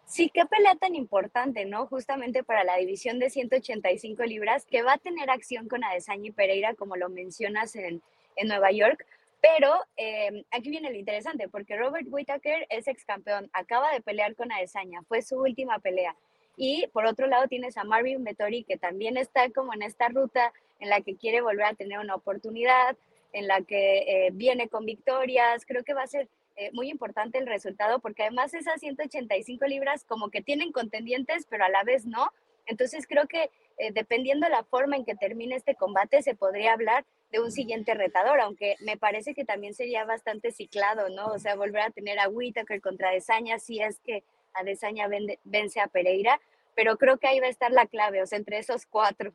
[0.07, 1.87] Sí, qué pelea tan importante, ¿no?
[1.87, 6.33] Justamente para la división de 185 libras, que va a tener acción con Adesanya y
[6.33, 8.03] Pereira, como lo mencionas en,
[8.37, 9.05] en Nueva York.
[9.41, 14.37] Pero em, aquí viene lo interesante, porque Robert Whittaker es ex campeón, acaba de pelear
[14.37, 16.15] con Adesanya, fue su última pelea.
[16.57, 20.53] Y por otro lado tienes a Marvin Vettori, que también está como en esta ruta
[20.81, 22.97] en la que quiere volver a tener una oportunidad,
[23.33, 25.65] en la que eh, viene con victorias.
[25.67, 30.05] Creo que va a ser eh, muy importante el resultado, porque además esas 185 libras
[30.05, 32.31] como que tienen contendientes, pero a la vez no.
[32.67, 37.05] Entonces creo que eh, dependiendo la forma en que termine este combate, se podría hablar
[37.31, 41.29] de un siguiente retador, aunque me parece que también sería bastante ciclado, ¿no?
[41.29, 44.23] O sea, volver a tener a Whitaker contra Desaña si es que
[44.55, 45.09] Adesanya
[45.45, 46.41] vence a Pereira,
[46.75, 49.33] pero creo que ahí va a estar la clave, o sea, entre esos cuatro.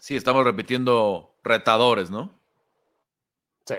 [0.00, 2.38] Sí, estamos repitiendo retadores, ¿no?
[3.66, 3.76] Sí.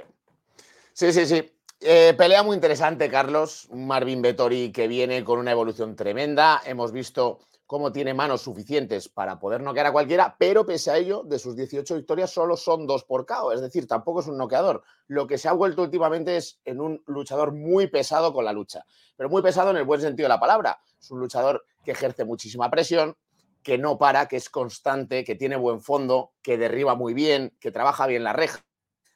[0.93, 1.51] Sí, sí, sí.
[1.81, 3.67] Eh, pelea muy interesante, Carlos.
[3.69, 6.61] Un Marvin Vettori que viene con una evolución tremenda.
[6.65, 11.23] Hemos visto cómo tiene manos suficientes para poder noquear a cualquiera, pero pese a ello,
[11.23, 14.83] de sus 18 victorias solo son dos por KO, es decir, tampoco es un noqueador.
[15.07, 18.85] Lo que se ha vuelto últimamente es en un luchador muy pesado con la lucha,
[19.15, 20.79] pero muy pesado en el buen sentido de la palabra.
[20.99, 23.15] Es un luchador que ejerce muchísima presión,
[23.63, 27.71] que no para, que es constante, que tiene buen fondo, que derriba muy bien, que
[27.71, 28.63] trabaja bien la reja.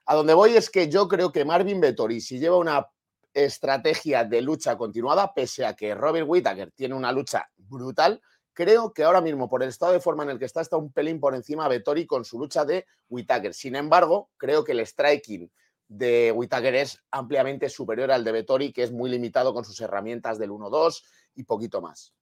[0.07, 2.87] A donde voy es que yo creo que Marvin Vettori, si lleva una
[3.31, 8.19] estrategia de lucha continuada, pese a que Robert Whittaker tiene una lucha brutal,
[8.59, 10.91] Creo que ahora mismo, por el estado de forma en el que está, está un
[10.91, 13.53] pelín por encima de Vettori con su lucha de Whitaker.
[13.53, 15.49] Sin embargo, creo que el striking
[15.87, 20.37] de Whitaker es ampliamente superior al de Vettori, que es muy limitado con sus herramientas
[20.37, 22.13] del 1-2 y poquito más.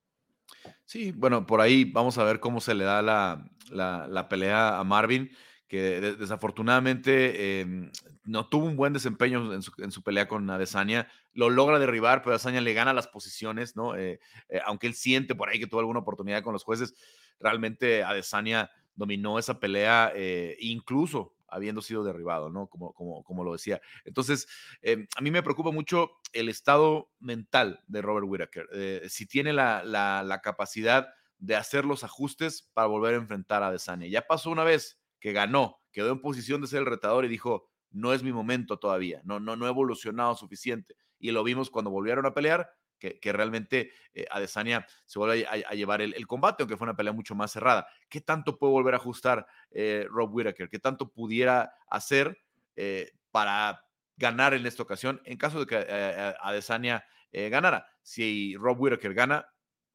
[0.85, 4.83] Sí, bueno, por ahí vamos a ver cómo se le da la, la pelea a
[4.83, 5.31] Marvin
[5.67, 7.91] que desafortunadamente em,
[8.23, 11.09] no tuvo un buen desempeño en su, pelea con Adesanya.
[11.33, 13.95] Lo logra derribar, pero Adesanya le gana las posiciones, ¿no?
[13.95, 16.93] Eh, eh, aunque él siente por ahí que tuvo alguna oportunidad con los jueces,
[17.39, 22.67] realmente Adesanya dominó esa pelea, eh, incluso habiendo sido derribado, ¿no?
[22.67, 23.81] Como, como, como lo decía.
[24.05, 24.47] Entonces,
[24.81, 29.09] em, a mí me preocupa mucho el estado mental de Robert Whittaker.
[29.09, 33.67] si tiene la, la, la capacidad de hacer los ajustes para volver a enfrentar a
[33.67, 34.07] Adesanya.
[34.07, 37.67] Ya pasó una vez, que ganó, quedó en posición de ser el retador y dijo,
[37.91, 40.95] no es mi momento todavía, no, no, no he evolucionado suficiente.
[41.19, 46.01] Y lo vimos cuando volvieron a pelear, que, realmente eh, Adesanya se vuelve a, llevar
[46.01, 47.89] el, combate, aunque fue una pelea mucho más cerrada.
[48.07, 50.69] ¿Qué tanto puede volver a ajustar eh, Rob Whittaker?
[50.69, 52.41] ¿Qué tanto pudiera hacer
[52.77, 53.83] eh, para
[54.15, 57.85] ganar en esta ocasión en caso de que Adesanya ganara?
[58.01, 59.45] Si Rob Whittaker gana,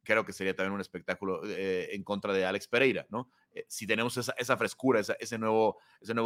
[0.05, 3.33] creo que sería también un espectáculo en contra de Alex Pereira, ¿no?
[3.53, 5.79] Eh, si tenemos esa, frescura, ese, nuevo,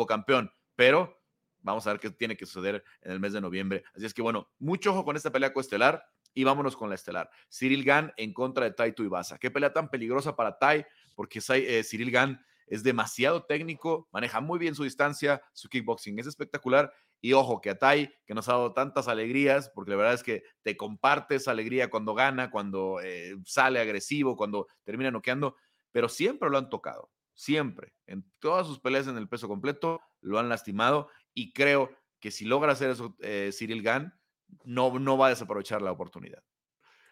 [0.07, 0.51] campeón.
[0.75, 1.21] Pero
[1.61, 3.85] vamos a ver qué tiene que suceder en el mes de noviembre.
[3.95, 7.31] Así es que bueno, mucho ojo con esta pelea coestelar y vámonos con la estelar.
[7.51, 9.39] Cyril Gann en contra de Tai Tuivasa.
[9.39, 14.59] Qué pelea tan peligrosa para Tai, porque eh, Cyril Gann es demasiado técnico, maneja muy
[14.59, 16.93] bien su distancia, su kickboxing es espectacular.
[17.23, 20.23] Y ojo, que a Tai, que nos ha dado tantas alegrías, porque la verdad es
[20.23, 25.57] que te comparte esa alegría cuando gana, cuando eh, sale agresivo, cuando termina noqueando,
[25.91, 30.41] pero siempre lo han tocado siempre, en todas sus peleas en el peso completo, lo
[30.41, 34.19] han lastimado y creo que si logra hacer eso eh, Cyril Gann,
[34.65, 36.43] no, no va a desaprovechar la oportunidad.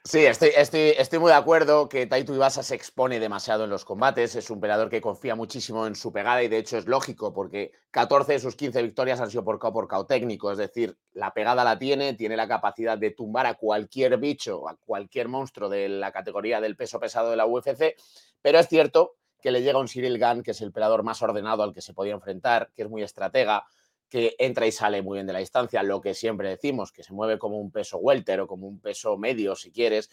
[0.07, 3.87] Sí, estoy, estoy, estoy muy de acuerdo que Taito Ibasa se expone demasiado en los
[3.87, 4.37] combates.
[4.37, 7.73] Es un peleador que confía muchísimo en su pegada y de hecho es lógico porque
[7.91, 10.53] 14 de sus 15 victorias han sido por KO por KO técnico.
[10.53, 14.77] Es decir, la pegada la tiene, tiene la capacidad de tumbar a cualquier bicho, a
[14.77, 17.97] cualquier monstruo de la categoría del peso pesado de la UFC.
[18.43, 21.63] Pero es cierto que le llega un Cyril Gann, que es el peleador más ordenado
[21.63, 23.67] al que se podía enfrentar, que es muy estratega,
[24.09, 27.13] que entra y sale muy bien de la distancia, lo que siempre decimos, que se
[27.13, 30.09] mueve como un peso welter o como un peso medio, si quieres.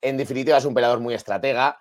[0.00, 1.80] En definitiva, es un peleador muy estratega,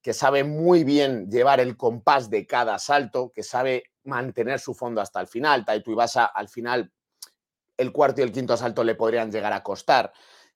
[0.00, 5.00] que sabe muy bien llevar el compás de cada salto, que sabe mantener su fondo
[5.00, 5.64] hasta el final.
[5.64, 6.92] Taito Ibasa, al final,
[7.76, 10.12] el cuarto y el quinto asalto le podrían llegar a costar.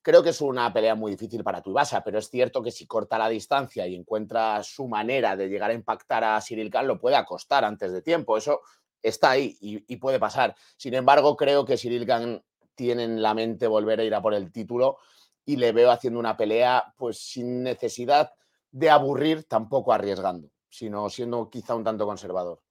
[0.07, 3.17] Creo que es una pelea muy difícil para Tuibasa, pero es cierto que si corta
[3.17, 7.17] la distancia y encuentra su manera de llegar a impactar a Cyril Khan, lo puede
[7.17, 8.37] acostar antes de tiempo.
[8.37, 8.61] Eso
[9.03, 10.55] está ahí y, puede pasar.
[10.77, 12.41] Sin embargo, creo que Cyril Khan
[12.73, 14.97] tiene en la mente volver a ir a por el título
[15.43, 18.31] y le veo haciendo una pelea pues sin necesidad
[18.71, 22.61] de aburrir, tampoco arriesgando, sino siendo quizá un tanto conservador.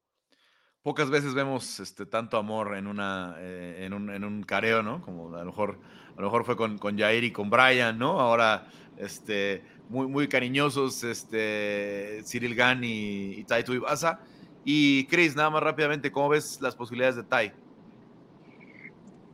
[0.87, 5.03] Pocas veces vemos este, tanto amor en, una, eh, en, un, en, un, careo, ¿no?
[5.03, 5.80] Como a lo mejor,
[6.16, 8.20] a lo mejor fue con, con Jair y con Brian, ¿no?
[8.20, 14.20] Ahora, este, muy, muy cariñosos, este, Cyril Gann y, y Taito Ibasa.
[14.64, 17.53] Y Chris, nada más rápidamente, ¿cómo ves las posibilidades de Tai?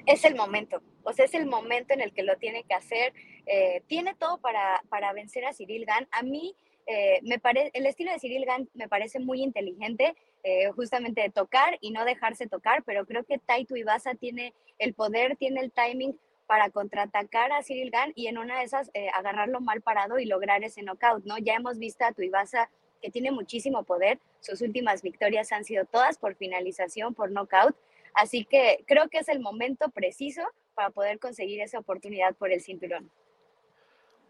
[0.06, 3.12] Es el momento, o sea, es el momento en el que lo tiene que hacer.
[3.44, 6.08] Eh, tiene todo para, para, vencer a Cyril Gann.
[6.12, 10.70] A mí, eh, me parece, el estilo de Cyril Gann me parece muy inteligente, eh,
[10.72, 15.36] justamente de tocar y no dejarse tocar, pero creo que Tai Tuivasa tiene el poder,
[15.36, 19.80] tiene el timing para contraatacar a Cyril Gann y en una de esas agarrarlo mal
[19.80, 21.38] parado y lograr ese knockout, ¿no?
[21.38, 22.68] Ya hemos visto a Tuivasa
[23.02, 24.18] que tiene muchísimo poder.
[24.40, 27.76] Sus últimas victorias han sido todas por finalización, por knockout.
[28.14, 30.42] Así que creo que es el momento preciso
[30.74, 33.10] para poder conseguir esa oportunidad por el cinturón.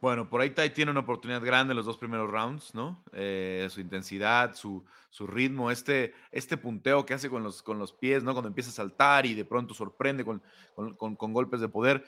[0.02, 3.02] Bueno, por ahí Tai tiene una oportunidad grande en los dos primeros rounds, ¿no?
[3.12, 7.92] Eh, su intensidad, su, su, ritmo, este, este punteo que hace con los, con los
[7.92, 8.32] pies, ¿no?
[8.32, 10.42] Cuando empieza a saltar y de pronto sorprende con,
[10.74, 12.04] con, con golpes de poder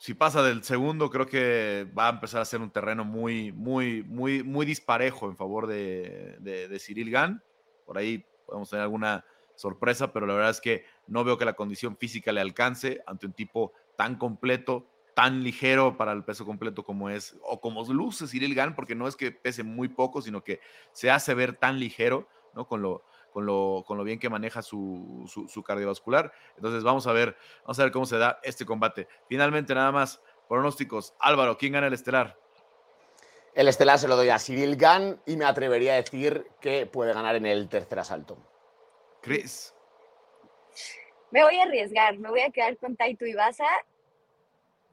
[0.00, 4.02] si pasa del segundo, creo que va a empezar a ser un terreno muy, muy,
[4.02, 7.42] muy, muy disparejo en favor de, de, Cyril Gann.
[7.84, 9.26] Por ahí podemos tener alguna
[9.56, 13.26] sorpresa, pero la verdad es que no veo que la condición física le alcance ante
[13.26, 14.88] un tipo tan completo,
[15.20, 19.06] tan ligero para el peso completo como es, o como luce Cyril Gann, porque no
[19.06, 20.60] es que pese muy poco, sino que
[20.92, 22.66] se hace ver tan ligero, ¿no?
[22.66, 26.32] Con lo, con lo, con lo bien que maneja su, su, cardiovascular.
[26.56, 29.08] Entonces vamos a ver, vamos a ver cómo se da este combate.
[29.28, 31.12] Finalmente, nada más, pronósticos.
[31.20, 32.38] Álvaro, ¿quién gana el estelar?
[33.52, 37.12] El estelar se lo doy a Cyril Gann y me atrevería a decir que puede
[37.12, 38.38] ganar en el tercer asalto.
[39.20, 39.74] Chris.
[41.30, 43.66] Me voy a arriesgar, me voy a quedar con Taito Ibasa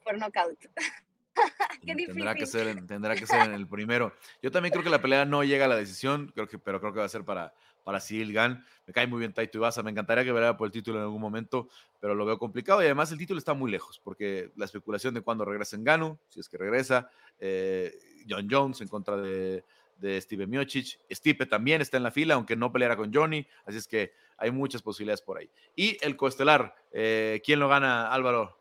[0.07, 0.57] por nocaut.
[1.85, 2.15] Qué difícil.
[2.15, 4.13] Tendrá que, ser, tendrá que ser en el primero.
[4.41, 6.93] Yo también creo que la pelea no llega a la decisión, creo que, pero creo
[6.93, 7.53] que va a ser para,
[7.83, 8.65] para Gann.
[8.87, 9.83] Me cae muy bien Taito Ibasa.
[9.83, 12.81] Me encantaría que vea por el título en algún momento, pero lo veo complicado.
[12.81, 16.19] Y además el título está muy lejos, porque la especulación de cuándo regresa en Gano,
[16.29, 17.93] si es que regresa, eh,
[18.27, 19.63] John Jones en contra de,
[19.97, 20.99] de Steve Miocic.
[21.11, 23.45] Stipe también está en la fila, aunque no peleara con Johnny.
[23.65, 25.49] Así es que hay muchas posibilidades por ahí.
[25.75, 28.57] Y el coestelar, eh, ¿quién lo gana, Álvaro?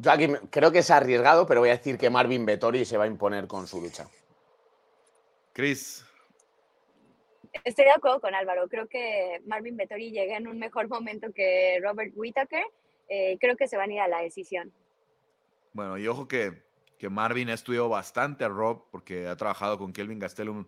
[0.00, 3.04] Yo aquí creo que es arriesgado, pero voy a decir que Marvin Vettori se va
[3.04, 4.08] a imponer con su lucha.
[5.52, 6.06] Chris.
[7.64, 8.66] Estoy de acuerdo con Álvaro.
[8.68, 12.64] Creo que Marvin Vettori llega en un mejor momento que Robert Whittaker.
[13.10, 14.72] Eh, creo que se van a ir a la decisión.
[15.74, 16.62] Bueno, y ojo que,
[16.96, 20.66] que Marvin ha estudiado bastante a Rob porque ha trabajado con Kelvin Gastel un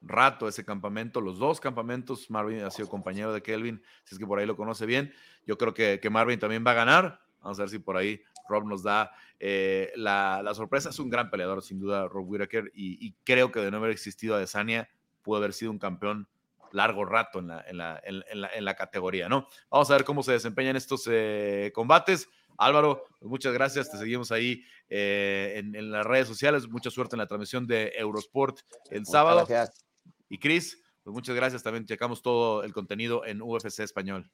[0.00, 2.30] rato ese campamento, los dos campamentos.
[2.30, 5.12] Marvin ha sido compañero de Kelvin, si es que por ahí lo conoce bien.
[5.46, 7.31] Yo creo que, que Marvin también va a ganar.
[7.42, 10.90] Vamos a ver si por ahí Rob nos da eh, la, la, sorpresa.
[10.90, 13.90] Es un gran peleador, sin duda, Rob Whittaker, y, y, creo que de no haber
[13.90, 14.88] existido Adesanya,
[15.22, 16.28] pudo haber sido un campeón
[16.72, 19.46] largo rato en la, en la, en la, en la categoría, ¿no?
[19.70, 22.28] Vamos a ver cómo se desempeñan estos eh, combates.
[22.58, 27.18] Álvaro, pues muchas gracias, te seguimos ahí eh, en, las redes sociales, mucha suerte en
[27.18, 29.46] la transmisión de Eurosport el sábado.
[29.46, 29.84] Gracias.
[30.28, 34.30] Y Cris, pues muchas gracias, también checamos todo el contenido en UFC Español.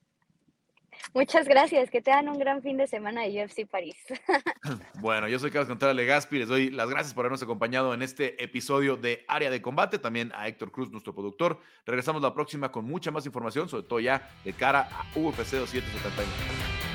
[1.15, 3.97] Muchas gracias, que te dan un gran fin de semana de UFC París.
[5.01, 8.43] Bueno, yo soy Carlos Contreras Legaspi, les doy las gracias por habernos acompañado en este
[8.43, 11.61] episodio de Área de Combate, también a Héctor Cruz, nuestro productor.
[11.87, 16.88] Regresamos la próxima con mucha más información, sobre todo ya de cara a UFC 271.